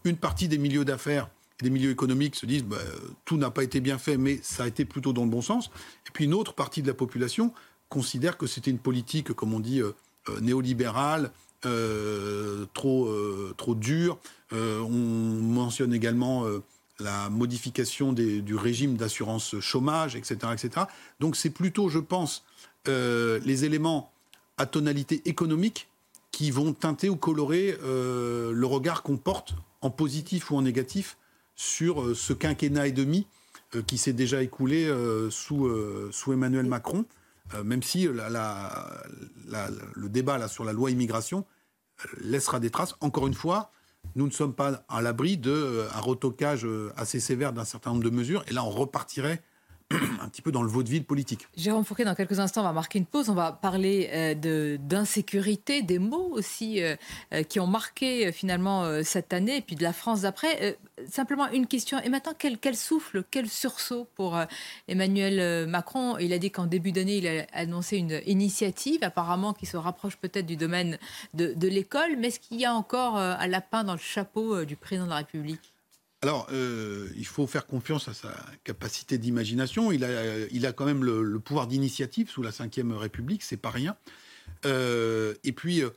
[0.04, 1.30] Une partie des milieux d'affaires
[1.61, 2.77] des milieux économiques se disent bah,
[3.23, 5.71] tout n'a pas été bien fait, mais ça a été plutôt dans le bon sens.
[6.07, 7.53] Et puis une autre partie de la population
[7.89, 9.95] considère que c'était une politique, comme on dit, euh,
[10.29, 11.31] euh, néolibérale,
[11.65, 13.09] euh, trop,
[13.57, 14.19] trop dure.
[14.51, 16.45] on mentionne également
[16.99, 20.85] la modification du régime d'assurance chômage, etc., etc.
[21.19, 22.43] Donc c'est plutôt, je pense,
[22.85, 24.11] les éléments
[24.57, 25.87] à tonalité économique
[26.31, 31.17] qui vont teinter ou colorer le regard qu'on porte en positif ou en négatif
[31.55, 33.27] sur euh, ce quinquennat et demi
[33.75, 35.69] euh, qui s'est déjà écoulé euh, sous,
[36.11, 37.05] sous Emmanuel Macron,
[37.63, 38.27] même si le
[40.09, 41.45] débat là, sur la loi immigration
[42.19, 42.95] laissera des traces.
[43.01, 43.71] Encore une fois,
[44.15, 48.43] nous ne sommes pas à l'abri d'un retocage assez sévère d'un certain nombre de mesures,
[48.47, 49.43] et là on repartirait
[50.19, 51.48] un petit peu dans le vaudeville politique.
[51.56, 53.30] Jérôme Fouquet, dans quelques instants, on va marquer une pause.
[53.30, 56.95] On va parler euh, d'insécurité, des mots aussi euh,
[57.34, 60.78] euh, qui ont marqué finalement cette année, et puis de la France d'après.
[61.08, 62.00] simplement une question.
[62.00, 64.39] Et maintenant, quel, quel souffle, quel sursaut pour
[64.88, 66.17] Emmanuel Macron?
[66.17, 70.17] Il a dit qu'en début d'année, il a annoncé une initiative, apparemment qui se rapproche
[70.17, 70.98] peut-être du domaine
[71.36, 72.15] de, de l'école.
[72.17, 75.17] Mais est-ce qu'il y a encore un lapin dans le chapeau du président de la
[75.17, 75.74] République?
[76.25, 78.33] Alors, euh, il faut faire confiance à sa
[78.63, 79.91] capacité d'imagination.
[79.91, 83.69] Il a, il a quand même le, pouvoir d'initiative sous la Ve République, c'est pas
[83.69, 83.95] rien.
[84.65, 85.91] Euh, et puis, euh,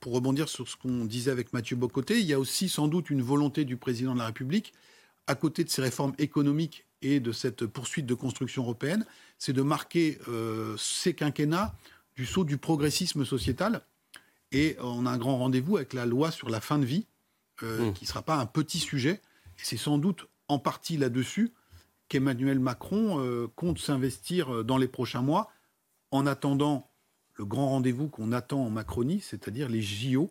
[0.00, 3.08] pour rebondir sur ce qu'on disait avec Mathieu Bocoté, il y a aussi sans doute
[3.08, 4.72] une volonté du président de la République,
[5.28, 9.06] à côté de ces réformes économiques et de cette poursuite de construction européenne,
[9.38, 10.18] c'est de marquer
[10.76, 11.76] ces quinquennats
[12.16, 13.82] du saut du progressisme sociétal.
[14.50, 17.06] Et on a un grand rendez-vous avec la loi sur la fin de vie,
[17.62, 17.92] mmh.
[17.92, 19.20] qui ne sera pas un petit sujet
[19.62, 21.52] c'est sans doute en partie là-dessus
[22.12, 25.50] qu'Emmanuel Macron euh, compte s'investir euh, dans les prochains mois,
[26.10, 26.90] en attendant
[27.36, 30.30] le grand rendez-vous qu'on attend en Macronie, c'est-à-dire les JO,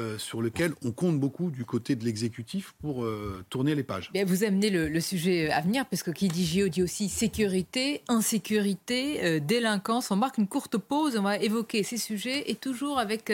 [0.00, 3.06] euh, sur lequel on compte beaucoup du côté de l'exécutif pour
[3.50, 4.10] tourner les pages.
[4.26, 9.38] vous amenez le, sujet à venir, parce que qui dit JO dit aussi sécurité, insécurité,
[9.40, 10.10] délinquance.
[10.10, 13.30] On marque une courte pause, on va évoquer ces sujets, et toujours avec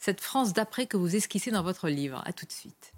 [0.00, 2.20] cette France d'après que vous esquissez dans votre livre.
[2.26, 2.97] À tout de suite.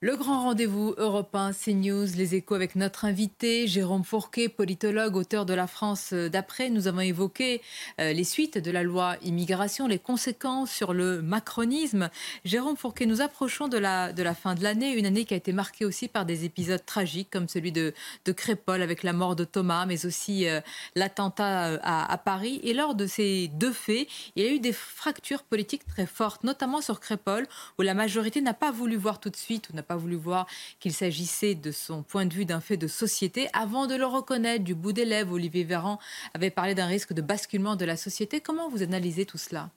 [0.00, 5.54] Le grand rendez-vous européen, CNews, les échos avec notre invité, Jérôme Fourquet, politologue, auteur de
[5.54, 6.70] La France d'après.
[6.70, 7.60] Nous avons évoqué
[8.00, 12.10] euh, les suites de la loi immigration, les conséquences sur le macronisme.
[12.44, 15.84] Jérôme Fourquet, nous approchons de la, fin de l'année, une année qui a été marquée
[15.84, 17.92] aussi par des épisodes tragiques comme celui de,
[18.24, 20.60] de Crépol avec la mort de Thomas, mais aussi euh,
[20.94, 22.60] l'attentat euh, à, Paris.
[22.62, 24.06] Et lors de ces deux faits,
[24.36, 27.48] il y a eu des fractures politiques très fortes, notamment sur Crépol,
[27.80, 30.46] où la majorité n'a pas voulu voir tout de suite, n'a pas voulu voir
[30.80, 34.62] qu'il s'agissait de son point de vue d'un fait de société avant de le reconnaître
[34.62, 35.32] du bout des lèvres.
[35.32, 35.98] Olivier Véran
[36.34, 38.40] avait parlé d'un risque de basculement de la société.
[38.40, 39.70] Comment vous analysez tout cela?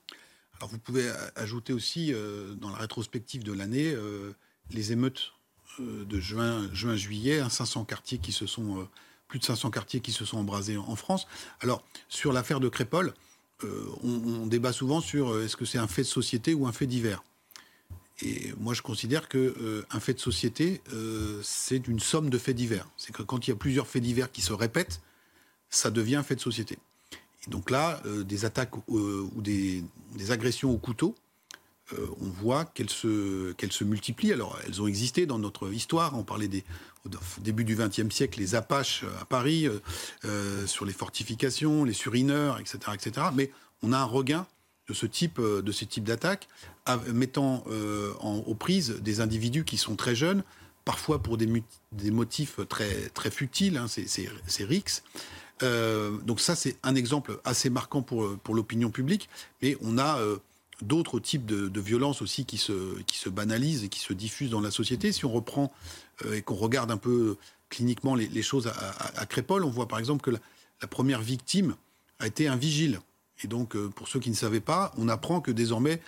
[0.58, 4.32] Alors vous pouvez ajouter aussi euh, dans la rétrospective de l'année euh,
[4.70, 5.32] les émeutes
[5.80, 8.86] euh, de juin, juin juillet, hein, 500 quartiers qui se sont
[9.28, 11.26] plus de 500 quartiers qui se sont embrasés en France.
[11.60, 13.14] Alors sur l'affaire de Crépol,
[13.64, 16.86] euh, on, débat souvent sur est-ce que c'est un fait de société ou un fait
[16.86, 17.22] divers?
[18.24, 22.38] Et moi, je considère que euh, un fait de société, euh, c'est une somme de
[22.38, 22.88] faits divers.
[22.96, 25.00] C'est que quand il y a plusieurs faits divers qui se répètent,
[25.70, 26.78] ça devient un fait de société.
[27.46, 29.82] Et donc là, euh, des attaques euh, ou des,
[30.30, 31.16] agressions au couteau,
[32.22, 34.32] on voit qu'elles se, multiplient.
[34.32, 36.16] Alors, elles ont existé dans notre histoire.
[36.16, 36.64] On parlait des,
[37.04, 37.10] au
[37.42, 39.68] début du XXe siècle, les Apaches à Paris,
[40.64, 43.26] sur les fortifications, les surineurs, etc., etc.
[43.34, 43.50] Mais
[43.82, 44.46] on a un regain
[44.88, 46.48] de ce type, euh, de d'attaques,
[47.12, 50.42] mettant euh, aux prises des individus qui sont très jeunes,
[50.84, 51.46] parfois pour des,
[52.10, 55.02] motifs très, très futiles, hein, c'est rix.
[55.62, 59.28] Euh, donc ça, c'est un exemple assez marquant pour, pour l'opinion publique,
[59.62, 60.18] mais on a
[60.80, 64.50] d'autres types de, de violences aussi qui se, qui se banalisent et qui se diffusent
[64.50, 65.12] dans la société.
[65.12, 65.72] Si on reprend
[66.32, 67.36] et qu'on regarde un peu
[67.68, 71.76] cliniquement les, choses à, à, à, Crépol, on voit par exemple que la première victime
[72.18, 73.00] a été un vigile.
[73.44, 76.00] Et donc, euh, pour ceux qui ne savaient pas, on apprend que désormais,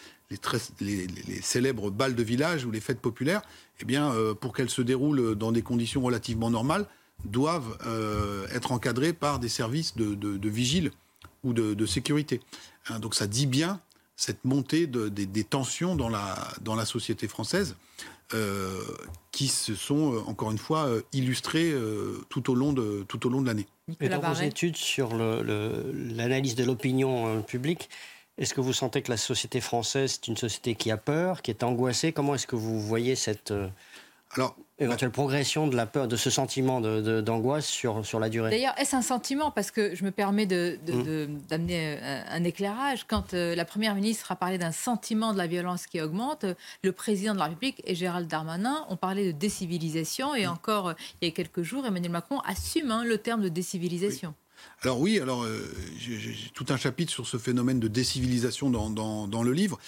[0.80, 1.06] les,
[1.42, 3.42] célèbres balles de village ou les fêtes populaires,
[3.80, 6.86] eh euh, pour qu'elles se déroulent dans des conditions relativement normales,
[7.24, 10.90] doivent euh, être encadrées par des services de, vigiles
[11.42, 12.40] ou de, sécurité.
[12.88, 13.80] Hein, donc, ça dit bien
[14.16, 17.76] cette montée de, des, tensions dans la société française.
[18.32, 18.80] Euh,
[19.34, 23.42] qui se sont, encore une fois, illustrées euh, tout au long de, tout au long
[23.42, 23.66] de l'année.
[24.00, 27.90] Et dans vos études sur l'analyse de l'opinion euh, publique,
[28.38, 31.50] est-ce que vous sentez que la société française est une société qui a peur, qui
[31.50, 32.12] est angoissée?
[32.12, 33.68] Comment est-ce que vous voyez cette euh,
[34.30, 38.74] Alors, éventuelle progression de la peur, de ce sentiment d'angoisse sur, sur la durée D'ailleurs,
[38.78, 42.02] est-ce un sentiment Parce que je me permets d'amener de, de, mmh.
[42.02, 43.04] un, un, éclairage.
[43.06, 46.44] Quand euh, la Première ministre a parlé d'un sentiment de la violence qui augmente,
[46.82, 50.34] le président de la République et Gérald Darmanin ont parlé de décivilisation.
[50.34, 50.50] Et mmh.
[50.50, 54.30] encore, euh, il y a quelques jours, Emmanuel Macron assume hein, le terme de décivilisation.
[54.30, 54.43] Oui.
[54.84, 55.60] Alors oui, alors euh,
[55.96, 59.78] j'ai tout un chapitre sur ce phénomène de décivilisation dans, dans, dans le livre.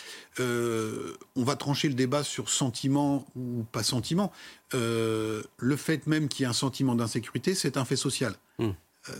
[0.41, 4.33] Euh, on va trancher le débat sur sentiment ou pas sentiment.
[4.73, 8.37] Euh, le fait même qu'il y ait un sentiment d'insécurité, c'est un fait social.
[8.59, 8.71] Mmh.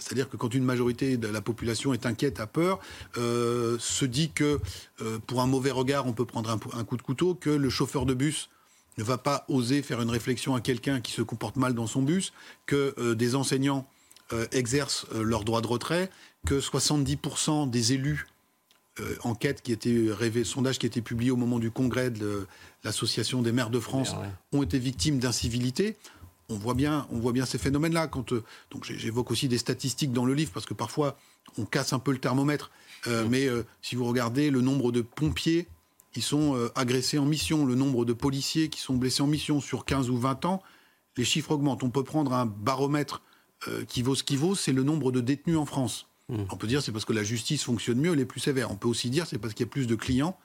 [0.01, 2.81] C'est-à-dire que quand une majorité de la population est inquiète, a peur,
[3.14, 4.59] se dit que
[5.29, 8.05] pour un mauvais regard, on peut prendre un, un, coup de couteau, que le chauffeur
[8.05, 8.51] de bus
[8.99, 12.03] ne va pas oser faire une réflexion à quelqu'un qui se comporte mal dans son
[12.03, 12.33] bus,
[12.66, 13.87] que des enseignants
[14.53, 16.11] exercent euh, leur droit de retrait,
[16.47, 18.27] que 70% des élus,
[19.01, 22.47] euh, enquête qui était rêvé, sondage qui été publié au moment du congrès de
[22.83, 24.59] l'association des maires de France, ouais.
[24.59, 25.97] ont été victimes d'incivilité.
[26.49, 28.07] On voit bien, on voit bien ces phénomènes-là.
[28.07, 31.17] Quand euh, donc j'évoque aussi des statistiques dans le livre parce que parfois
[31.59, 32.71] on casse un peu le thermomètre.
[33.07, 33.29] Euh, mmh.
[33.29, 35.67] Mais euh, si vous regardez le nombre de pompiers
[36.12, 39.61] qui sont euh, agressés en mission, le nombre de policiers qui sont blessés en mission
[39.61, 40.62] sur 15 ou 20 ans,
[41.17, 41.83] les chiffres augmentent.
[41.83, 43.23] On peut prendre un baromètre
[43.69, 46.07] euh, qui vaut ce qui vaut, c'est le nombre de détenus en France.
[46.29, 46.45] Mmh.
[46.51, 48.71] On peut dire c'est parce que la justice fonctionne mieux, elle est plus sévère.
[48.71, 50.37] On peut aussi dire c'est parce qu'il y a plus de clients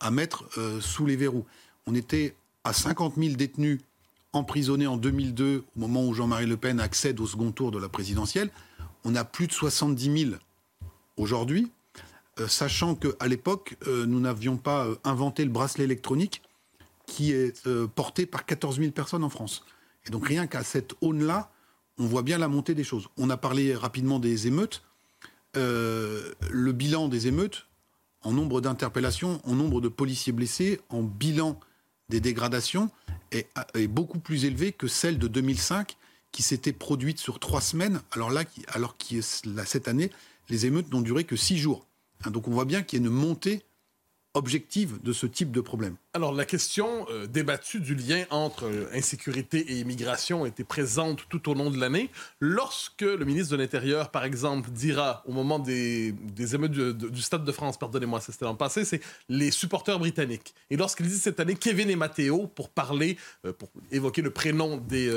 [0.00, 1.44] à mettre euh, sous les verrous.
[1.86, 3.80] On était à 50 000 détenus
[4.32, 7.88] emprisonnés en 2002, au moment où Jean-Marie Le Pen accède au second tour de la
[7.88, 8.50] présidentielle.
[9.04, 10.36] On a plus de 70 000
[11.16, 11.70] aujourd'hui,
[12.40, 16.42] euh, sachant qu'à l'époque, euh, nous n'avions pas inventé le bracelet électronique
[17.06, 19.64] qui est porté par 14 000 personnes en France.
[20.06, 21.52] Et donc rien qu'à cette aune-là,
[21.98, 23.08] on voit bien la montée des choses.
[23.16, 24.82] On a parlé rapidement des émeutes.
[25.56, 27.66] Euh, le bilan des émeutes,
[28.22, 31.58] en nombre d'interpellations, en nombre de policiers blessés, en bilan
[32.08, 32.90] des dégradations,
[33.32, 33.48] est,
[33.88, 35.96] beaucoup plus élevé que celle de 2005,
[36.32, 38.96] qui s'était produite sur trois semaines, alors là, alors
[39.44, 40.10] là, cette année,
[40.48, 41.86] les émeutes n'ont duré que six jours.
[42.24, 43.62] Hein, donc on voit bien qu'il y a une montée
[44.34, 45.96] objective de ce type de problème.
[46.16, 51.50] Alors, la question euh, débattue du lien entre euh, insécurité et immigration était présente tout
[51.50, 52.08] au long de l'année.
[52.40, 56.14] Lorsque le ministre de l'Intérieur, par exemple, dira au moment des,
[56.54, 60.54] émeutes du, Stade de France, pardonnez-moi, c'était l'an passé, c'est les supporters britanniques.
[60.70, 64.78] Et lorsqu'il dit cette année Kevin et Matteo pour parler, euh, pour évoquer le prénom
[64.78, 65.12] des,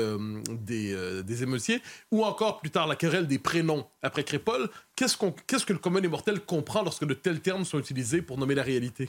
[0.50, 5.64] des, émeutiers, ou encore plus tard la querelle des prénoms après Crépole, qu'est-ce, qu'on, qu'est-ce
[5.64, 6.10] que le commun des
[6.46, 9.08] comprend lorsque de tels termes sont utilisés pour nommer la réalité?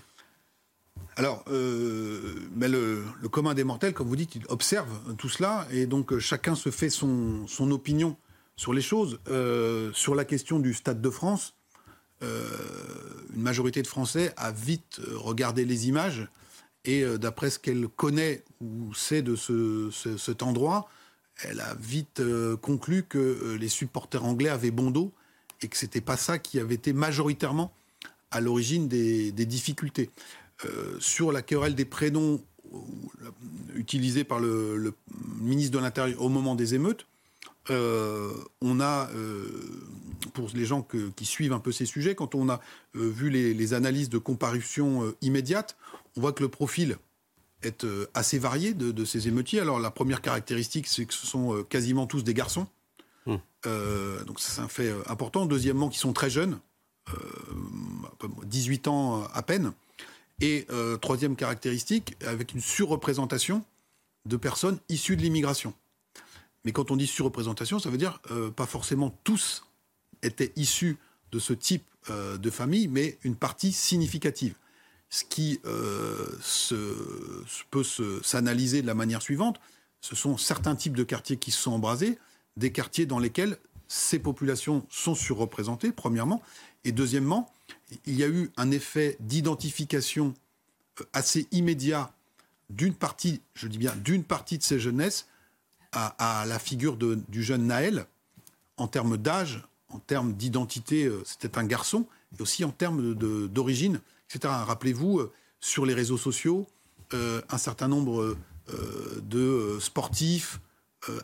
[1.17, 5.86] Alors, euh, mais le, commun des mortels, comme vous dites, il observe tout cela et
[5.86, 8.17] donc euh, chacun se fait son, opinion
[8.56, 9.19] sur les choses.
[9.30, 11.56] Euh, sur la question du Stade de France,
[12.21, 16.27] une majorité de Français a vite regardé les images
[16.86, 19.36] et d'après ce qu'elle connaît ou sait de
[19.89, 20.88] cet endroit,
[21.43, 22.21] elle a vite
[22.62, 25.12] conclu que les supporters anglais avaient bon dos
[25.63, 27.73] et que c'était pas ça qui avait été majoritairement
[28.30, 30.12] à l'origine des difficultés.
[30.65, 32.43] Euh, sur la querelle des prénoms
[33.76, 34.93] utilisés par le,
[35.39, 37.08] ministre de l'Intérieur au moment des émeutes,
[37.69, 39.47] euh, on a, euh,
[40.34, 42.60] pour les gens qui suivent un peu ces sujets, quand on a
[42.93, 45.76] vu les, analyses de comparution immédiate,
[46.15, 46.97] on voit que le profil
[47.63, 49.60] est assez varié de, ces émeutiers.
[49.60, 52.67] Alors la première caractéristique, c'est que ce sont quasiment tous des garçons.
[53.26, 53.36] Mmh.
[54.26, 55.45] donc c'est un fait important.
[55.45, 56.60] Deuxièmement, qu'ils sont très jeunes,
[58.45, 59.74] 18 ans à peine.
[60.41, 63.63] Et euh, troisième caractéristique, avec une surreprésentation
[64.25, 65.73] de personnes issues de l'immigration.
[66.65, 69.63] Mais quand on dit surreprésentation, ça veut dire euh, pas forcément tous
[70.23, 70.97] étaient issus
[71.32, 74.56] de ce type euh, de famille, mais une partie significative.
[75.10, 75.60] Ce qui
[77.69, 77.84] peut
[78.23, 79.60] s'analyser de la manière suivante,
[79.99, 82.17] ce sont certains types de quartiers qui se sont embrasés,
[82.56, 83.58] des quartiers dans lesquels
[83.89, 86.41] ces populations sont surreprésentées, premièrement,
[86.86, 87.51] et deuxièmement,
[88.06, 90.34] il y a eu un effet d'identification
[90.99, 92.12] euh, assez immédiat
[92.69, 95.27] d'une partie, je dis bien d'une partie de ces jeunesses
[95.93, 98.06] à, la figure du jeune Naël,
[98.77, 102.06] en termes d'âge, en termes d'identité, euh, c'était un garçon,
[102.38, 103.99] et aussi en termes d'origine,
[104.30, 104.54] etc.
[104.65, 106.65] Rappelez-vous, euh, sur les réseaux sociaux,
[107.12, 108.38] un certain nombre
[109.21, 110.60] de sportifs,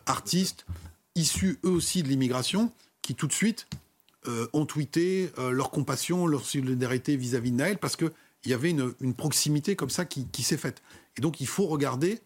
[0.04, 0.66] artistes,
[1.14, 2.70] issus eux aussi de l'immigration,
[3.02, 3.66] qui tout de suite
[4.28, 8.12] euh, ont tweeté euh, leur compassion, leur solidarité vis-à-vis de Naël, parce qu'il
[8.44, 10.82] y avait une, proximité comme ça qui, s'est faite.
[11.16, 12.20] Et donc il faut regarder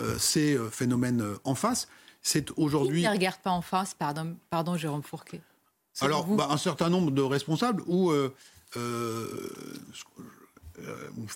[0.00, 1.88] euh, ces phénomènes en face.
[2.22, 3.02] C'est aujourd'hui.
[3.02, 5.42] Qui ne regarde pas en face, pardon, pardon Jérôme Fourquet?
[6.00, 8.10] Alors, bah, un certain nombre de responsables où.
[8.74, 9.12] vous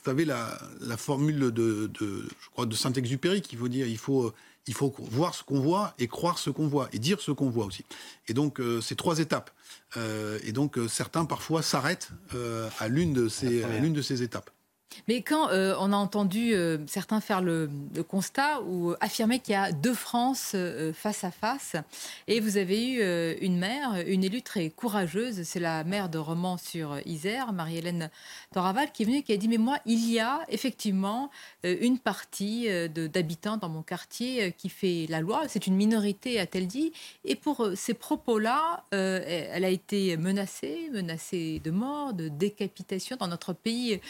[0.03, 0.57] savez la,
[0.97, 4.33] formule de, de, je crois, de Saint-Exupéry qui veut dire il faut
[4.67, 7.51] il faut voir ce qu'on voit et croire ce qu'on voit et dire ce qu'on
[7.51, 7.85] voit aussi.
[8.29, 9.51] Et donc, euh, c'est trois étapes.
[9.97, 12.11] Euh, et donc, euh, certains parfois s'arrêtent
[12.81, 14.51] à l'une de ces étapes.
[15.09, 17.71] Mais quand euh, on a entendu euh, certains faire le,
[18.09, 21.77] constat ou affirmer qu'il y a deux France euh, face à face,
[22.27, 26.59] et vous avez eu une mère, une élue très courageuse, c'est la mère de Romans
[26.59, 28.11] sur Isère, Marie-Hélène
[28.53, 31.31] Doraval, qui est venue et qui a dit Mais moi, il y a effectivement
[31.65, 36.93] une partie d'habitants dans mon quartier qui fait la loi, c'est une minorité, a-t-elle dit,
[37.25, 43.53] et pour ces propos-là, elle a été menacée, menacée de mort, de décapitation dans notre
[43.53, 44.01] pays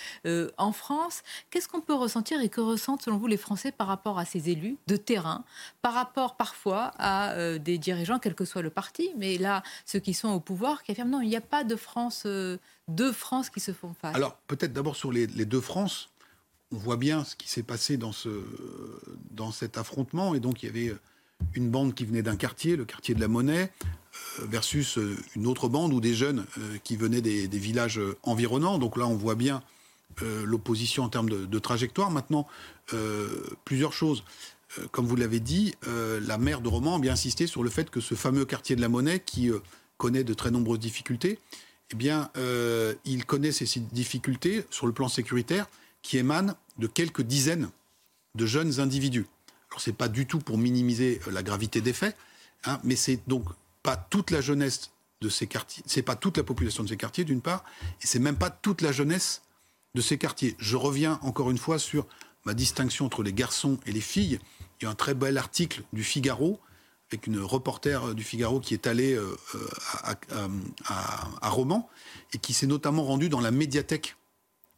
[0.77, 1.23] France.
[1.51, 4.51] Qu'est-ce qu'on peut ressentir et que ressentent selon vous les Français par rapport à ces
[4.51, 5.45] élus de terrain,
[5.83, 9.99] par rapport parfois à euh, des dirigeants, quel que soit le parti, mais là, ceux
[9.99, 12.59] qui sont au pouvoir, qui affirment non, il n'y a pas de France, euh,
[12.89, 14.15] deux France qui se font face.
[14.15, 16.11] Alors peut-être d'abord sur les, deux France,
[16.73, 18.29] on voit bien ce qui s'est passé dans, ce,
[19.31, 20.97] dans cet affrontement, et donc il y avait
[21.55, 23.73] une bande qui venait d'un quartier, le quartier de la Monnaie,
[24.41, 24.99] euh, versus
[25.35, 26.45] une autre bande ou des jeunes
[26.85, 28.79] qui venaient des, villages environnants.
[28.79, 29.76] Donc là, on voit bien euh,
[30.23, 32.11] l'opposition en termes de, trajectoire.
[32.11, 32.47] Maintenant,
[32.93, 33.29] euh,
[33.65, 34.25] plusieurs choses.
[34.79, 37.91] Euh, comme vous l'avez dit, la maire de Romans a bien insisté sur le fait
[37.91, 39.51] que ce fameux quartier de la Monnaie, qui
[39.97, 41.39] connaît de très nombreuses difficultés,
[41.91, 42.31] eh bien,
[43.05, 45.67] il connaît ces difficultés sur le plan sécuritaire
[46.03, 47.69] qui émanent de quelques dizaines
[48.37, 49.27] de jeunes individus.
[49.71, 52.17] Alors, c'est pas du tout pour minimiser la gravité des faits,
[52.65, 53.45] hein, mais c'est donc
[53.83, 57.25] pas toute la jeunesse de ces quartiers, c'est pas toute la population de ces quartiers
[57.25, 57.65] d'une part,
[58.03, 59.43] et c'est même pas toute la jeunesse
[59.97, 60.55] de ces quartiers.
[60.59, 62.07] Je reviens encore une fois sur
[62.45, 64.39] ma distinction entre les garçons et les filles.
[64.79, 66.61] Il y a un très bel article du Figaro
[67.09, 70.49] avec une reporter du Figaro qui est allée euh, euh,
[70.87, 71.89] à, Romans
[72.35, 74.17] et qui s'est notamment rendue dans la médiathèque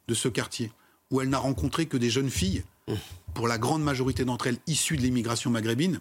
[0.06, 0.70] de ce quartier,
[1.10, 2.64] où elle n'a rencontré que des jeunes filles,
[3.34, 6.00] pour la grande majorité d'entre elles issues de l'immigration maghrébine,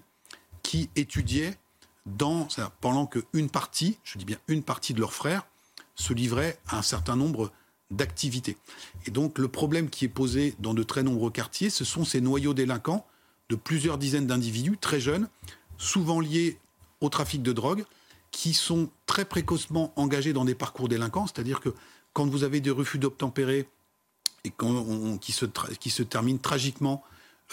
[0.63, 1.57] qui étudiaient
[2.05, 2.47] dans,
[2.81, 5.47] pendant qu'une partie, je dis bien une partie de leurs frères,
[5.95, 7.51] se livrait à un certain nombre
[7.91, 8.57] d'activité.
[9.05, 12.21] Et donc le problème qui est posé dans de très nombreux quartiers, ce sont ces
[12.21, 13.05] noyaux délinquants
[13.49, 15.29] de plusieurs dizaines d'individus très jeunes,
[15.77, 16.57] souvent liés
[16.99, 17.85] au trafic de drogue,
[18.31, 21.73] qui sont très précocement engagés dans des parcours délinquants, c'est-à-dire que
[22.13, 23.69] quand vous avez des refus d'obtempérer
[24.43, 24.51] et
[25.21, 25.45] qui, se
[25.79, 27.03] qui se terminent tragiquement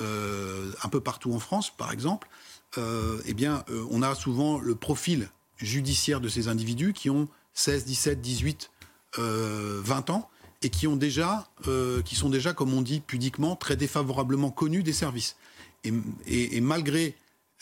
[0.00, 2.28] euh, un peu partout en France, par exemple,
[2.78, 5.28] euh, eh bien, euh, on a souvent le profil
[5.58, 8.70] judiciaire de ces individus qui ont 16, 17, 18,
[9.18, 10.28] 20 ans
[10.62, 11.48] et qui, ont déjà,
[12.04, 15.36] qui sont déjà, comme on dit pudiquement, très défavorablement connus des services.
[15.84, 17.14] Et, malgré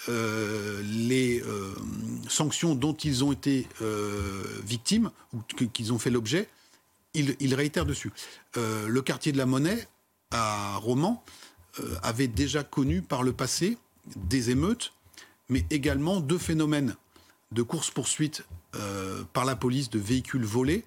[0.09, 1.43] les
[2.29, 3.67] sanctions dont ils ont été
[4.65, 5.41] victimes ou
[5.73, 6.49] qu'ils ont fait l'objet,
[7.15, 8.13] ils, réitèrent dessus.
[8.57, 9.89] le quartier de la Monnaie,
[10.31, 11.25] à Romans,
[12.03, 13.79] avait déjà connu par le passé
[14.17, 14.93] des émeutes
[15.53, 16.97] mais également deux phénomènes
[17.53, 18.45] de course-poursuite
[18.75, 20.85] euh, par la police de véhicules volés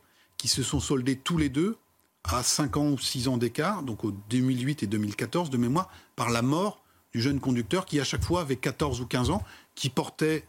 [0.47, 1.77] se sont soldés tous les deux
[2.23, 6.29] à 5 ans ou 6 ans d'écart, donc au 2008 et 2014 de mémoire, par
[6.29, 6.81] la mort
[7.13, 9.43] du jeune conducteur qui à chaque fois avait 14 ou 15 ans,
[9.75, 10.47] qui portait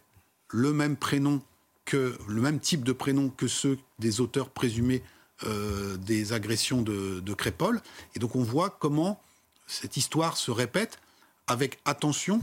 [0.49, 1.43] le même prénom
[1.85, 5.03] que le même type de prénom que ceux des auteurs présumés
[5.45, 7.81] euh, des agressions de, de Crépol.
[8.15, 9.21] Et donc on voit comment
[9.67, 10.99] cette histoire se répète
[11.47, 12.41] avec attention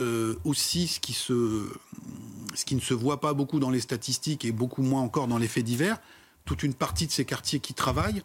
[0.00, 4.52] euh, aussi ce qui, ce qui ne se voit pas beaucoup dans les statistiques et
[4.52, 5.98] beaucoup moins encore dans les faits divers,
[6.46, 8.22] toute une partie de ces quartiers qui travaillent,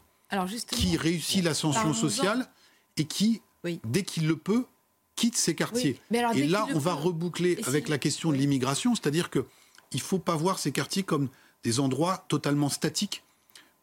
[0.69, 2.47] qui réussit l'ascension sociale
[2.95, 3.41] et qui,
[3.83, 4.65] dès qu'il le peut,
[5.15, 5.99] quitte ces quartiers.
[6.11, 9.45] et là, on va reboucler avec la question de l'immigration, c'est-à-dire que
[9.91, 11.27] il faut pas voir ces quartiers comme
[11.63, 13.23] des endroits totalement statiques.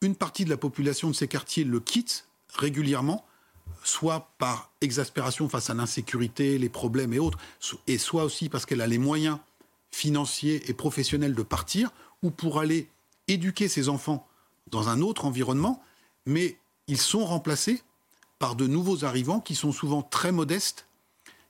[0.00, 3.26] Une partie de la population de ces quartiers le quitte régulièrement
[3.84, 7.38] soit par exaspération face à l'insécurité, les problèmes et autres,
[7.86, 9.38] et soit aussi parce qu'elle a les moyens
[9.90, 11.90] financiers et professionnels de partir,
[12.22, 12.88] ou pour aller
[13.28, 14.27] éduquer ses enfants
[14.70, 15.82] dans un autre environnement,
[16.26, 17.82] mais ils sont remplacés
[18.38, 20.86] par de nouveaux arrivants qui sont souvent très modestes,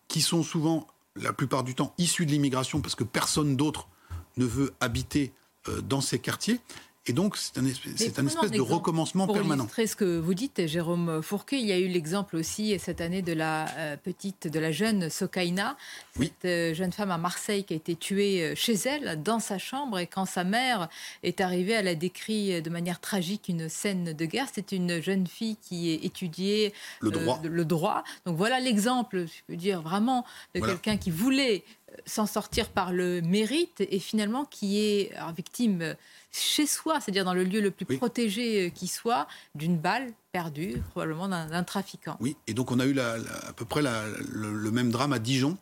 [0.09, 3.89] qui sont souvent, la plupart du temps, issus de l'immigration, parce que personne d'autre
[4.37, 5.33] ne veut habiter
[5.69, 6.61] euh, dans ces quartiers,
[7.09, 9.65] et donc, c'est un, espèce, de recommencement permanent.
[9.65, 13.23] Pour ce que vous dites, Jérôme Fourquet, il y a eu l'exemple aussi cette année
[13.23, 15.79] de la euh, petite, de la jeune Sokaina,
[16.19, 19.57] cette euh, jeune femme à Marseille qui a été tuée euh, chez elle, dans sa
[19.57, 19.99] chambre.
[19.99, 20.89] Et quand sa mère
[21.23, 24.49] est arrivée, elle a décrit de manière tragique une scène de guerre.
[24.53, 27.41] C'est une jeune fille qui étudiait le droit.
[27.43, 28.05] le droit.
[28.27, 31.65] Donc voilà l'exemple, je peux dire vraiment, de quelqu'un qui voulait
[32.07, 35.95] s'en sortir par le mérite et finalement qui est victime
[36.31, 40.83] chez soi, c'est-à-dire dans le lieu le plus protégé euh, qui soit, d'une balle perdue,
[40.91, 42.17] probablement d'un trafiquant.
[42.21, 45.57] Oui, et donc on a eu à peu près le, même drame à Dijon.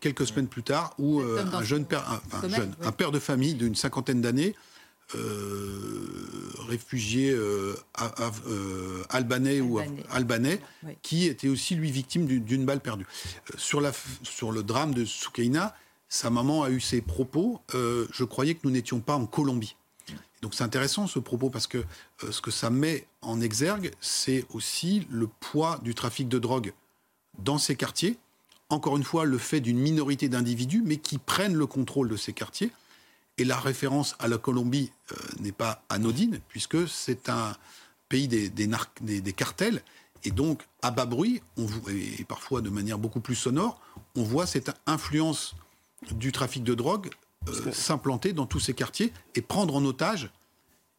[0.00, 2.22] Quelques semaines plus tard, où euh, un jeune père,
[2.80, 4.54] un, père de famille d'une cinquantaine d'années,
[5.14, 7.36] euh, réfugié
[9.08, 9.80] albanais, ou
[10.10, 10.60] albanais,
[11.02, 13.06] qui était aussi lui victime d'une balle perdue.
[13.56, 13.92] sur, la,
[14.22, 15.74] sur le drame de Soukaina,
[16.08, 17.60] sa maman a eu ses propos.
[17.72, 19.76] je croyais que nous n'étions pas en Colombie.
[20.44, 24.44] Donc c'est intéressant ce propos parce que euh, ce que ça met en exergue, c'est
[24.52, 26.74] aussi le poids du trafic de drogue
[27.38, 28.18] dans ces quartiers.
[28.68, 32.34] Encore une fois, le fait d'une minorité d'individus, mais qui prennent le contrôle de ces
[32.34, 32.72] quartiers.
[33.38, 37.56] Et la référence à la Colombie euh, n'est pas anodine, puisque c'est un
[38.08, 39.82] pays des, des, cartels.
[40.22, 43.80] Et donc, à bas bruit, on, et parfois de manière beaucoup plus sonore,
[44.14, 45.56] on voit cette influence
[46.12, 47.10] du trafic de drogue
[47.48, 50.30] euh, s'implanter dans tous ces quartiers et prendre en otage,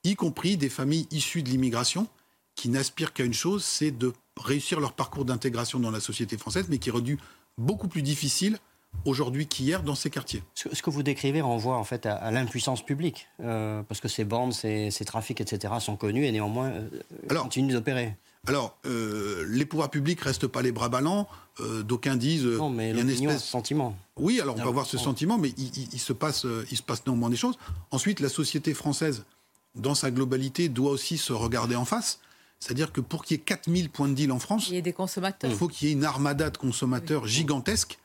[0.03, 2.07] y compris des familles issues de l'immigration,
[2.55, 6.65] qui n'aspirent qu'à une chose, c'est de réussir leur parcours d'intégration dans la société française,
[6.69, 7.17] mais qui est rendu
[7.57, 8.59] beaucoup plus difficile
[9.05, 10.43] aujourd'hui qu'hier dans ces quartiers.
[10.55, 14.53] Ce que vous décrivez renvoie en fait à, l'impuissance publique, euh, parce que ces bandes,
[14.53, 15.73] ces, trafics, etc.
[15.79, 18.15] sont connus et néanmoins euh, continuent d'opérer.
[18.47, 21.27] Alors, euh, les pouvoirs publics restent pas les bras ballants.
[21.59, 22.45] Euh, d'aucuns disent.
[22.45, 23.43] Non, mais il y a une espèce.
[23.43, 23.97] sentiment.
[24.17, 27.29] Oui, alors on peut avoir ce sentiment, mais il, se passe, il se passe néanmoins
[27.29, 27.57] des choses.
[27.91, 29.25] Ensuite, la société française,
[29.73, 32.19] dans sa globalité, doit aussi se regarder en face.
[32.59, 34.93] C'est-à-dire que pour qu'il y ait 4000 points de deal en France, il, y des
[34.93, 35.49] consommateurs.
[35.49, 37.99] il faut qu'il y ait une armada de consommateurs gigantesque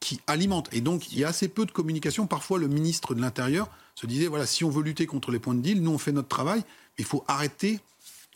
[0.00, 0.68] qui alimente.
[0.72, 2.26] Et donc, il y a assez peu de communication.
[2.26, 5.54] Parfois, le ministre de l'Intérieur se disait voilà, si on veut lutter contre les points
[5.54, 6.62] de deal, nous, on fait notre travail.
[6.98, 7.80] Il faut arrêter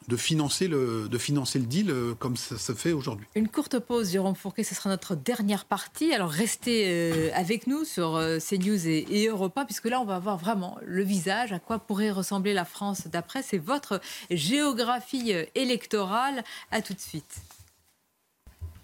[0.09, 3.27] de financer le, de financer le deal euh, comme ça se fait aujourd'hui.
[3.35, 6.13] Une courte pause, Jérôme Fourquet, ce sera notre dernière partie.
[6.13, 10.19] Alors restez euh, avec nous sur euh, CNews et, et Europa, puisque là, on va
[10.19, 13.43] voir vraiment le visage, à quoi pourrait ressembler la France d'après.
[13.43, 14.01] C'est votre
[14.31, 16.45] géographie électorale.
[16.71, 17.43] À tout de suite.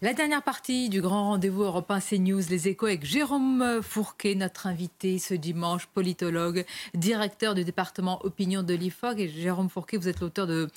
[0.03, 5.19] La dernière partie du grand rendez-vous européen CNews, les échos avec Jérôme Fourquet, notre invité
[5.19, 9.21] ce dimanche, politologue, directeur du département opinion de l'IFOG.
[9.21, 10.69] Et Jérôme Fourquet, vous êtes l'auteur de,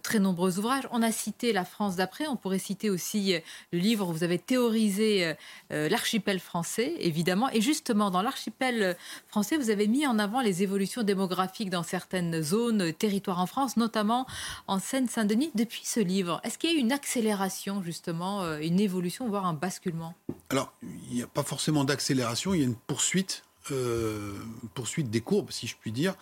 [0.00, 0.86] très nombreux ouvrages.
[0.92, 3.34] On a cité La France d'après, on pourrait citer aussi
[3.72, 5.34] le livre où vous avez théorisé
[5.72, 7.50] euh, l'archipel français, évidemment.
[7.50, 8.96] Et justement, dans l'archipel
[9.26, 13.76] français, vous avez mis en avant les évolutions démographiques dans certaines zones, territoires en France,
[13.76, 14.28] notamment
[14.68, 15.50] en Seine-Saint-Denis.
[15.56, 19.46] Depuis ce livre, est-ce qu'il y a eu une accélération justement euh, une évolution, voire
[19.46, 20.14] un basculement
[20.50, 24.34] Alors, il n'y a pas forcément d'accélération, il y a une poursuite, euh,
[24.74, 26.14] poursuite des courbes, si je puis dire.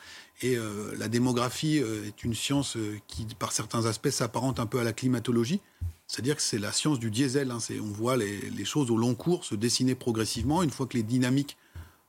[0.43, 2.77] Et euh, la démographie euh, est une science
[3.07, 5.61] qui, par certains aspects, s'apparente un peu à la climatologie.
[6.07, 7.51] C'est-à-dire que c'est la science du diesel.
[7.51, 7.59] Hein.
[7.81, 10.63] on voit les, choses au long cours se dessiner progressivement.
[10.63, 11.57] Une fois que les dynamiques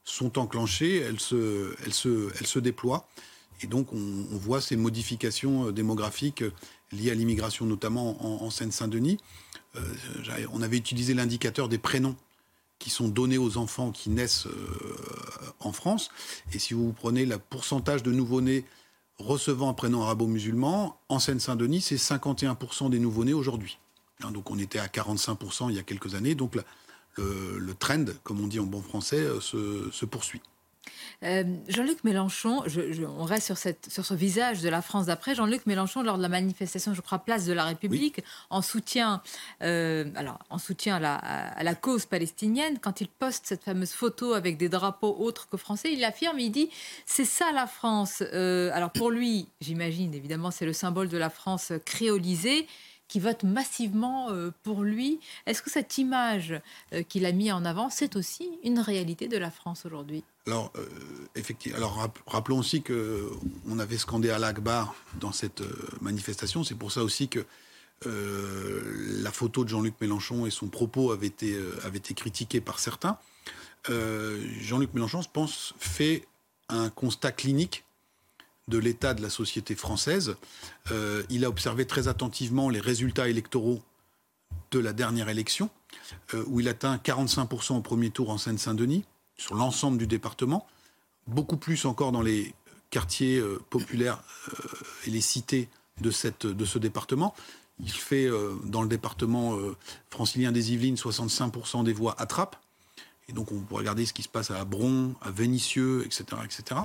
[0.06, 3.08] sont enclenchées, elles se, elles se, elles se déploient.
[3.62, 6.46] Et donc, on, voit ces modifications démographiques
[6.94, 9.18] liées à l'immigration, notamment en Seine-Saint-Denis.
[9.76, 12.16] Euh, on avait utilisé l'indicateur des prénoms
[12.80, 14.52] qui sont donnés aux enfants qui naissent euh,
[15.60, 16.10] en France.
[16.54, 18.66] Et si vous prenez le pourcentage de nouveau-nés
[19.18, 23.78] recevant un prénom arabo-musulman, en Seine-Saint-Denis, c'est 51% des nouveau-nés aujourd'hui.
[24.24, 26.36] Hein, donc on était à 45% il y a quelques années.
[26.36, 26.56] Donc
[27.18, 30.42] le, trend, comme on dit en bon français, euh, se poursuit.
[31.24, 32.64] Euh, Jean-Luc Mélenchon,
[33.18, 35.36] on reste sur, cette, sur ce visage de la France d'après.
[35.36, 39.22] Jean-Luc Mélenchon, lors de la manifestation, je crois, place de la République, en soutien,
[39.62, 43.92] euh, alors, en soutien à la, à la, cause palestinienne, quand il poste cette fameuse
[43.92, 46.70] photo avec des drapeaux autres que français, il affirme, il dit,
[47.06, 48.24] c'est ça la France.
[48.34, 52.68] Euh, alors pour lui, j'imagine, évidemment, c'est le symbole de la France créolisée
[53.10, 54.30] qui vote massivement
[54.64, 55.20] pour lui.
[55.46, 56.62] Est-ce que cette image
[57.10, 60.24] qu'il a mis en avant, c'est aussi une réalité de la France aujourd'hui?
[60.50, 60.86] Alors, euh,
[61.36, 66.64] effectivement, alors rappelons aussi qu'on avait scandé à l'Akbar dans cette euh, manifestation.
[66.64, 67.46] C'est pour ça aussi que
[68.08, 68.82] euh,
[69.22, 73.18] la photo de Jean-Luc Mélenchon et son propos avaient été, avaient été critiqués par certains.
[73.88, 76.28] Jean-Luc Mélenchon, je pense, fait
[76.68, 77.84] un constat clinique
[78.70, 80.36] de l'état de la société française.
[81.30, 83.82] il a observé très attentivement les résultats électoraux
[84.72, 85.70] de la dernière élection,
[86.48, 89.04] où il atteint 45% au premier tour en Seine-Saint-Denis,
[89.38, 90.68] sur l'ensemble du département,
[91.28, 92.54] beaucoup plus encore dans les
[92.90, 94.68] quartiers euh, populaires euh,
[95.08, 95.70] et les cités
[96.02, 97.34] de, cette, de ce département.
[97.80, 99.58] Il fait euh, dans le département
[100.10, 102.58] francilien des Yvelines 65% des voix attrapent.
[103.30, 106.82] Et donc on peut regarder ce qui se passe à Bron, à Vénissieux, etc.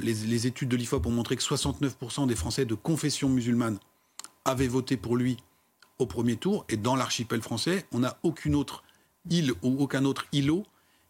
[0.00, 3.78] Les, les études de l'IFOP ont montré que 69% des Français de confession musulmane
[4.44, 5.38] avaient voté pour lui
[5.98, 6.64] au premier tour.
[6.68, 8.82] Et dans l'archipel français, on n'a aucune autre
[9.28, 10.64] île ou aucun autre îlot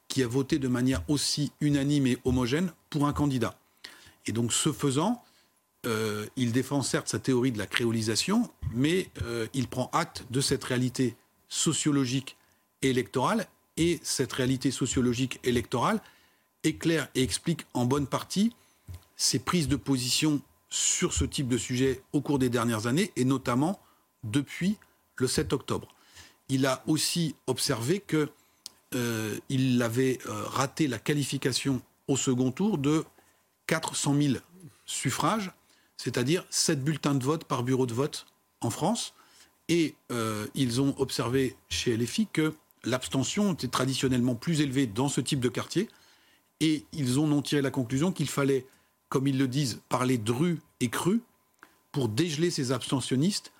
[0.09, 3.59] qui a voté de manière aussi unanime et homogène pour un candidat.
[4.27, 5.23] Et donc, ce faisant,
[5.87, 10.41] euh, il défend certes sa théorie de la créolisation, mais euh, il prend acte de
[10.41, 11.17] cette réalité
[11.49, 12.37] sociologique
[12.83, 13.47] et électorale.
[13.81, 16.03] Et cette réalité sociologique électorale
[16.64, 18.55] éclaire et explique en bonne partie
[19.16, 23.24] ses prises de position sur ce type de sujet au cours des dernières années, et
[23.24, 23.81] notamment
[24.22, 24.76] depuis
[25.16, 25.89] le 7 octobre.
[26.51, 28.28] Il a aussi observé que
[28.95, 33.07] euh, il avait euh, raté la qualification au second tour de
[33.66, 34.35] 400 000
[34.85, 35.53] suffrages,
[35.97, 38.26] c'est-à-dire 7 bulletins de vote par bureau de vote
[38.61, 39.14] en France.
[39.70, 42.53] Et euh, ils ont observé chez LFI que
[42.85, 45.89] l'abstention était traditionnellement plus élevée dans ce type de quartier.
[46.61, 48.66] Et ils ont tiré la conclusion qu'il fallait,
[49.09, 51.20] comme ils le disent, parler dru et cru
[51.93, 53.53] pour dégeler ces abstentionnistes.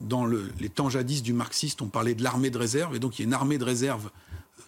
[0.00, 3.22] Dans les temps jadis du marxiste, on parlait de l'armée de réserve, et donc il
[3.22, 4.10] y a une armée de réserve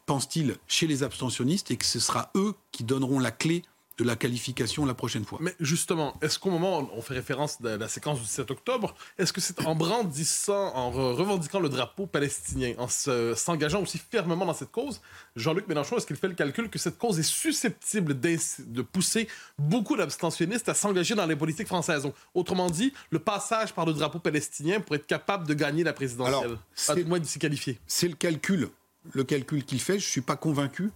[0.07, 3.63] pense-t-il, chez les abstentionnistes et que ce sera eux qui donneront la clé
[3.99, 5.39] de la qualification la prochaine fois.
[5.43, 8.95] Mais justement, est-ce qu'au moment où on fait référence à la séquence du 7 octobre,
[9.19, 14.55] est-ce que c'est en brandissant, en revendiquant le drapeau palestinien, en s'engageant aussi fermement dans
[14.55, 15.01] cette cause,
[15.37, 19.29] Jean-Luc Mélenchon, est-ce qu'il fait le calcul que cette cause est susceptible de pousser
[19.59, 22.09] beaucoup d'abstentionnistes à s'engager dans les politiques françaises?
[22.35, 26.57] Autrement dit, le passage par le drapeau palestinien pour être capable de gagner la présidentielle,
[26.89, 27.79] à moins de s'y qualifier.
[27.87, 28.71] C'est le calcul
[29.13, 30.91] le calcul qu'il fait, je ne suis pas convaincu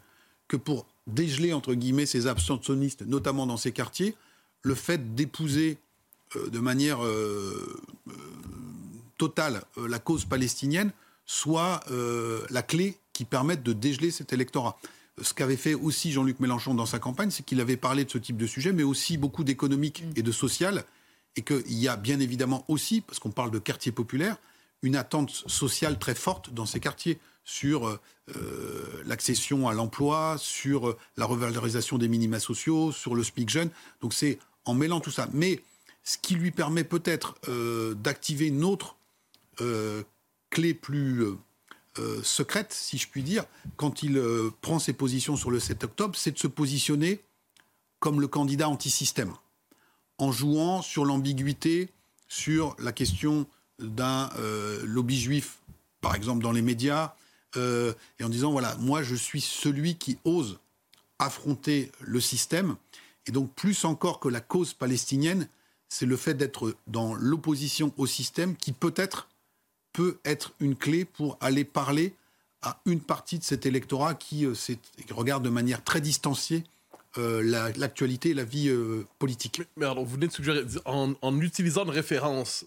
[0.49, 4.14] que pour dégeler, entre guillemets, ces abstentionnistes, notamment dans ces quartiers,
[4.62, 5.78] le fait d'épouser
[6.34, 8.12] euh, de manière euh, euh,
[9.16, 10.90] totale la cause palestinienne
[11.24, 11.80] soit
[12.50, 14.78] la clé qui permette de dégeler cet électorat.
[15.20, 18.18] Ce qu'avait fait aussi Jean-Luc Mélenchon dans sa campagne, c'est qu'il avait parlé de ce
[18.18, 20.84] type de sujet, mais aussi beaucoup d'économique et de social,
[21.34, 24.36] et qu'il y a bien évidemment aussi, parce qu'on parle de quartiers populaires,
[24.82, 30.99] une attente sociale très forte dans ces quartiers sur euh, l'accession à l'emploi, sur euh,
[31.16, 33.70] la revalorisation des minima sociaux, sur le SPIC jeune.
[34.03, 35.28] Donc c'est en mêlant tout ça.
[35.32, 35.62] Mais
[36.03, 38.97] ce qui lui permet peut-être euh, d'activer une autre
[40.51, 41.24] clé plus
[42.22, 44.22] secrète, si je puis dire, quand il
[44.61, 47.22] prend ses positions sur le 7 octobre, c'est de se positionner
[47.99, 49.32] comme le candidat anti-système,
[50.18, 51.88] en jouant sur l'ambiguïté,
[52.28, 53.47] sur la question
[53.78, 54.28] d'un
[54.82, 55.61] lobby juif,
[56.03, 57.14] par exemple dans les médias,
[57.57, 60.59] et en disant, voilà, moi je suis celui qui ose
[61.18, 62.76] affronter le système,
[63.26, 65.48] et donc plus encore que la cause palestinienne,
[65.88, 69.28] c'est le fait d'être dans l'opposition au système qui peut-être
[69.92, 72.14] peut être une clé pour aller parler
[72.62, 74.54] à une partie de cet électorat qui, euh,
[75.11, 76.64] regarde de manière très distanciée
[77.18, 79.62] euh, l'actualité et la vie euh, politique.
[79.76, 82.66] Mais, alors, vous venez de suggérer, en, en, utilisant une référence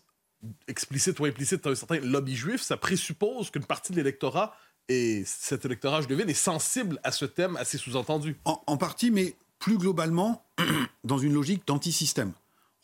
[0.68, 4.56] explicite ou implicite à un certain lobby juif, ça présuppose qu'une partie de l'électorat
[4.90, 8.36] et cet électorat, je devine, est sensible à ce thème, à ces sous-entendus.
[8.44, 10.44] En, en, partie, mais plus globalement,
[11.04, 12.34] dans une logique d'antisystème.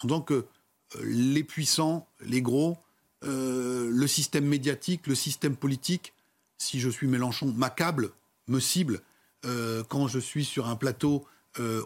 [0.04, 0.46] Donc, euh,
[1.04, 2.78] les puissants, les gros,
[3.24, 6.14] euh, le système médiatique, le système politique,
[6.60, 8.12] si je suis Mélenchon, m'accable,
[8.48, 9.02] me cible.
[9.46, 11.26] Euh, quand je suis sur un plateau,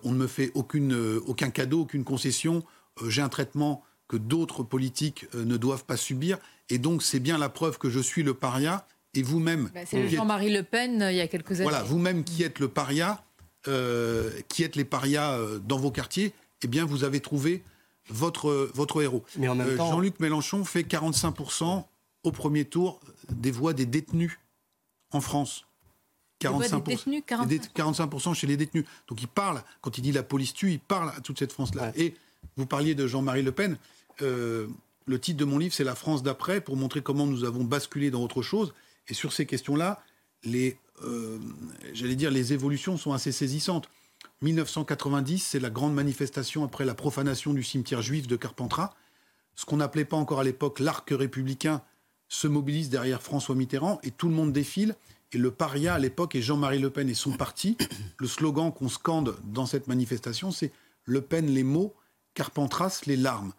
[0.04, 2.64] on ne me fait aucun cadeau, aucune concession.
[3.06, 6.40] J'ai un traitement que d'autres politiques ne doivent pas subir.
[6.70, 8.88] Et donc, c'est bien la preuve que je suis le paria.
[9.16, 9.70] Et vous-même.
[9.74, 11.64] Bah, c'est Jean-Marie Le Pen il y a quelques années.
[11.64, 13.24] Voilà, vous-même qui êtes le paria,
[13.66, 16.34] qui êtes les parias dans vos quartiers,
[16.64, 17.64] eh bien, vous avez trouvé
[18.10, 19.24] votre, votre héros.
[19.38, 19.92] Mais en même euh, temps...
[19.92, 21.86] Jean-Luc Mélenchon fait 45%
[22.24, 23.00] au premier tour
[23.30, 24.40] des voix des détenus
[25.12, 25.66] en France.
[26.42, 26.84] 45%,
[27.46, 28.86] des détenus, 45%, chez les détenus.
[29.08, 31.92] Donc il parle, quand il dit la police tue, il parle à toute cette France-là.
[31.96, 32.14] Et
[32.56, 33.78] vous parliez de Jean-Marie Le Pen.
[34.22, 34.68] Euh,
[35.06, 38.12] le titre de mon livre, c'est La France d'après, pour montrer comment nous avons basculé
[38.12, 38.74] dans autre chose.
[39.10, 40.02] Et sur ces questions-là,
[40.44, 41.40] les, euh,
[41.94, 43.90] j'allais dire, les évolutions sont assez saisissantes.
[44.42, 48.94] 1990, c'est la grande manifestation après la profanation du cimetière juif de Carpentras.
[49.56, 51.82] Ce qu'on n'appelait pas encore à l'époque l'arc républicain
[52.30, 54.96] se mobilise derrière François Mitterrand et tout le monde défile.
[55.34, 57.78] Et le paria à l'époque est Jean-Marie Le Pen et son parti.
[58.18, 60.72] Le slogan qu'on scande dans cette manifestation, c'est
[61.06, 61.94] Le Pen les mots,
[62.34, 63.52] Carpentras les larmes.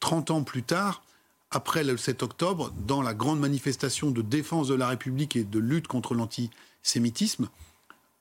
[0.00, 1.02] 30 ans plus tard,
[1.50, 5.58] après le 7 octobre, dans la grande manifestation de défense de la République et de
[5.58, 7.48] lutte contre l'antisémitisme,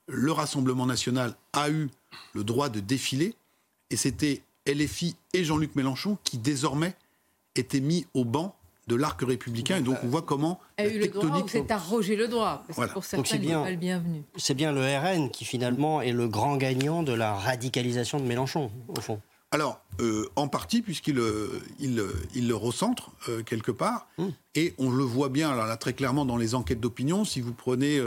[0.08, 1.90] le Rassemblement national a eu
[2.34, 3.36] le droit de défiler,
[3.92, 6.96] et c'était LFI et Jean-Luc Mélenchon qui désormais
[7.56, 8.56] étaient mis au banc
[8.88, 9.78] de l'arc républicain.
[9.78, 12.64] Et donc on voit comment a eu le droit c'est arrogé le droit.
[12.68, 14.24] Parce que pour certains, c'est bien, pas le bienvenu.
[14.36, 18.72] C'est bien le RN qui finalement est le grand gagnant de la radicalisation de Mélenchon,
[18.88, 19.22] au fond.
[19.52, 21.48] Alors, euh, en partie, puisqu'il euh,
[21.80, 22.04] il,
[22.36, 24.32] il, le recentre euh, quelque part, hum.
[24.54, 27.26] et on le voit bien alors là, très clairement dans les enquêtes d'opinion.
[27.26, 28.00] Si vous prenez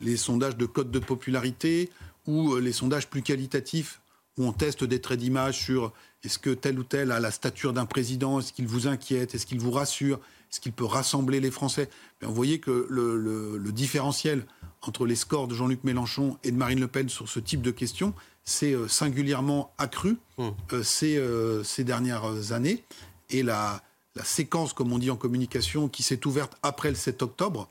[0.00, 1.90] les sondages de code de popularité
[2.26, 4.00] ou euh, les sondages plus qualitatifs
[4.36, 5.92] où on teste des traits d'image sur
[6.22, 9.46] est-ce que tel ou tel a la stature d'un président, est-ce qu'il vous inquiète, est-ce
[9.46, 10.20] qu'il vous rassure,
[10.50, 11.88] est-ce qu'il peut rassembler les Français
[12.22, 14.46] Vous voyez que le, différentiel
[14.82, 17.72] entre les scores de Jean-Luc Mélenchon et de Marine Le Pen sur ce type de
[17.72, 18.14] questions
[18.48, 20.48] s'est euh, singulièrement accru mmh.
[20.72, 22.84] euh, ces, dernières années.
[23.30, 23.82] Et la,
[24.16, 27.68] la séquence, comme on dit en communication, qui s'est ouverte après le 7 octobre,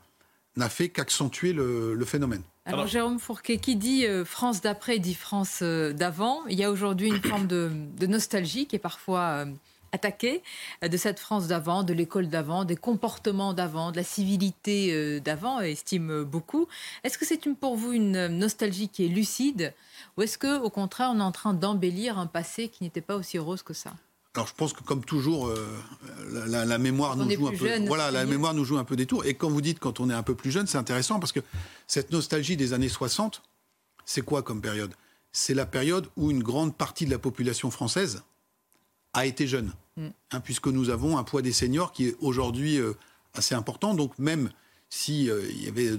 [0.56, 2.42] n'a fait qu'accentuer le, phénomène.
[2.64, 6.44] Alors, Jérôme Fourquet, qui dit euh, France d'après dit France euh, d'avant.
[6.48, 7.70] Il y a aujourd'hui une forme de,
[8.06, 9.46] nostalgie qui est parfois
[9.88, 10.42] euh, attaquée
[10.82, 16.22] de cette France d'avant, de l'école d'avant, des comportements d'avant, de la civilité d'avant, estime
[16.24, 16.68] beaucoup.
[17.04, 19.74] Est-ce que c'est pour vous une nostalgie qui est lucide
[20.16, 23.16] ou est-ce que, au contraire, on est en train d'embellir un passé qui n'était pas
[23.16, 23.92] aussi rose que ça?
[24.34, 25.66] Alors je pense que comme toujours, euh,
[26.46, 27.86] la, mémoire nous joue un peu.
[27.86, 29.24] voilà, la mémoire nous joue un peu des tours.
[29.24, 31.40] Et quand vous dites quand on est un peu plus jeune, c'est intéressant parce que
[31.86, 33.42] cette nostalgie des années 60,
[34.04, 34.94] c'est quoi comme période?
[35.32, 38.22] C'est la période où une grande partie de la population française
[39.14, 40.06] a été jeune, mm.
[40.32, 42.94] hein, puisque nous avons un poids des seniors qui est aujourd'hui euh,
[43.34, 43.94] assez important.
[43.94, 44.50] Donc même
[44.90, 45.90] s'il euh, y avait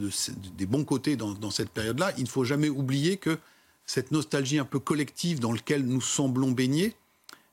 [0.57, 3.37] des bons côtés dans, dans cette période-là, il ne faut jamais oublier que
[3.85, 6.95] cette nostalgie un peu collective dans laquelle nous semblons baigner,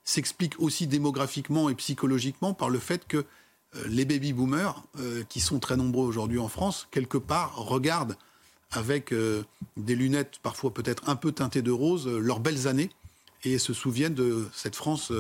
[0.05, 3.25] s'explique aussi démographiquement et psychologiquement par le fait que euh,
[3.89, 4.85] les baby-boomers,
[5.29, 8.17] qui sont très nombreux aujourd'hui en France, quelque part regardent
[8.73, 9.15] avec
[9.77, 12.91] des lunettes parfois peut-être un peu teintées de rose leurs belles années
[13.45, 15.13] et se souviennent de cette France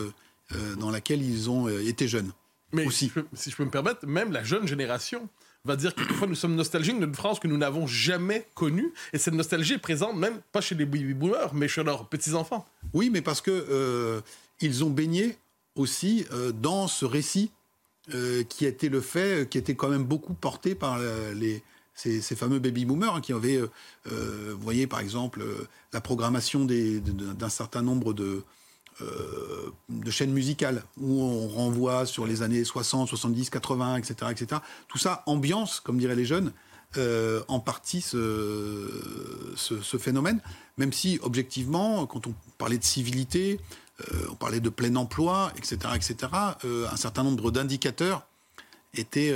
[0.79, 2.33] dans laquelle ils ont été jeunes.
[2.73, 3.13] Mais aussi.
[3.35, 5.29] Si, je peux, me permettre, même la jeune génération
[5.65, 8.93] va dire que parfois nous sommes nostalgiques d'une France que nous n'avons jamais connue.
[9.13, 12.65] Et cette nostalgie est présente même pas chez les baby boomers, mais chez leurs petits-enfants.
[12.93, 14.23] Oui, mais parce que
[14.61, 15.37] ils ont baigné
[15.77, 17.51] aussi euh, dans ce récit
[18.15, 20.99] euh, qui été le fait, euh, qui était quand même beaucoup porté par
[21.35, 21.63] les,
[21.95, 23.61] ces, fameux baby boomers hein, qui avaient,
[24.05, 25.45] vous voyez par exemple,
[25.93, 28.43] la programmation d'un certain nombre de,
[29.01, 34.61] de chaînes musicales où on renvoie sur les années 60, 70, 80, etc., etc.
[34.89, 36.53] Tout ça, ambiance, comme diraient les jeunes,
[37.49, 38.89] en partie ce,
[39.99, 40.41] phénomène,
[40.79, 43.61] même si objectivement, quand on parlait de civilité,
[44.31, 46.33] on parlait de plein emploi, etc., etc.,
[46.65, 48.27] un certain nombre d'indicateurs
[48.95, 49.35] étaient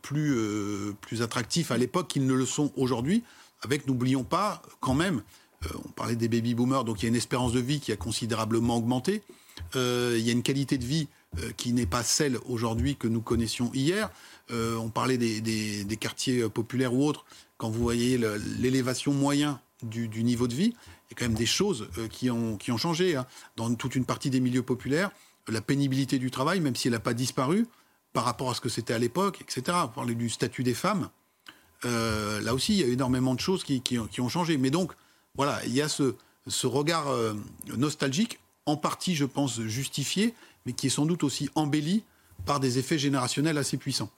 [0.00, 3.24] plus, plus attractifs à l'époque qu'ils ne le sont aujourd'hui,
[3.62, 5.22] avec, n'oublions pas, quand même,
[5.84, 7.96] on parlait des baby boomers, donc il y a une espérance de vie qui a
[7.96, 9.22] considérablement augmenté.
[9.74, 11.08] il y a une qualité de vie
[11.38, 14.10] euh, qui n'est pas celle aujourd'hui que nous connaissions hier.
[14.50, 17.24] Euh, on parlait des, quartiers euh, populaires ou autres.
[17.56, 18.18] Quand vous voyez
[18.58, 22.56] l'élévation moyenne du, niveau de vie, il y a quand même des choses qui, ont,
[22.56, 23.14] qui ont changé.
[23.14, 23.26] Hein.
[23.56, 25.12] Dans toute une partie des milieux populaires,
[25.46, 27.68] la pénibilité du travail, même si elle n'a pas disparu
[28.12, 29.78] par rapport à ce que c'était à l'époque, etc.
[29.82, 31.10] Vous parlez du statut des femmes.
[31.84, 34.56] là aussi, il y a énormément de choses qui, ont changé.
[34.56, 34.94] Mais donc,
[35.40, 37.06] voilà, il y a ce, regard
[37.78, 40.34] nostalgique, en partie, je pense, justifié,
[40.66, 42.02] mais qui est sans doute aussi embelli
[42.44, 44.10] par des effets générationnels assez puissants.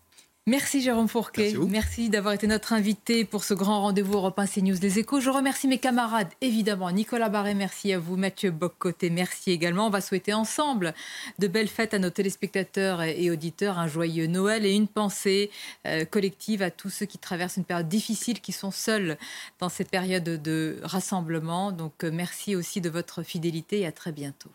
[0.49, 1.55] Merci Jérôme Fourquet.
[1.68, 5.20] Merci, d'avoir été notre invité pour ce grand rendez-vous Europe 1 CNews des Échos.
[5.20, 6.90] Je remercie mes camarades, évidemment.
[6.90, 8.16] Nicolas Barré, merci à vous.
[8.16, 9.86] Mathieu Boccoté, merci également.
[9.86, 10.95] On va souhaiter ensemble
[11.38, 15.49] de belles fêtes à nos téléspectateurs et auditeurs, un joyeux Noël et une pensée
[15.86, 19.18] euh, collective à tous ceux qui traversent une période difficile, qui sont seuls
[19.61, 21.70] dans cette période de rassemblement.
[21.70, 24.51] Donc euh, merci aussi de votre fidélité et à très bientôt.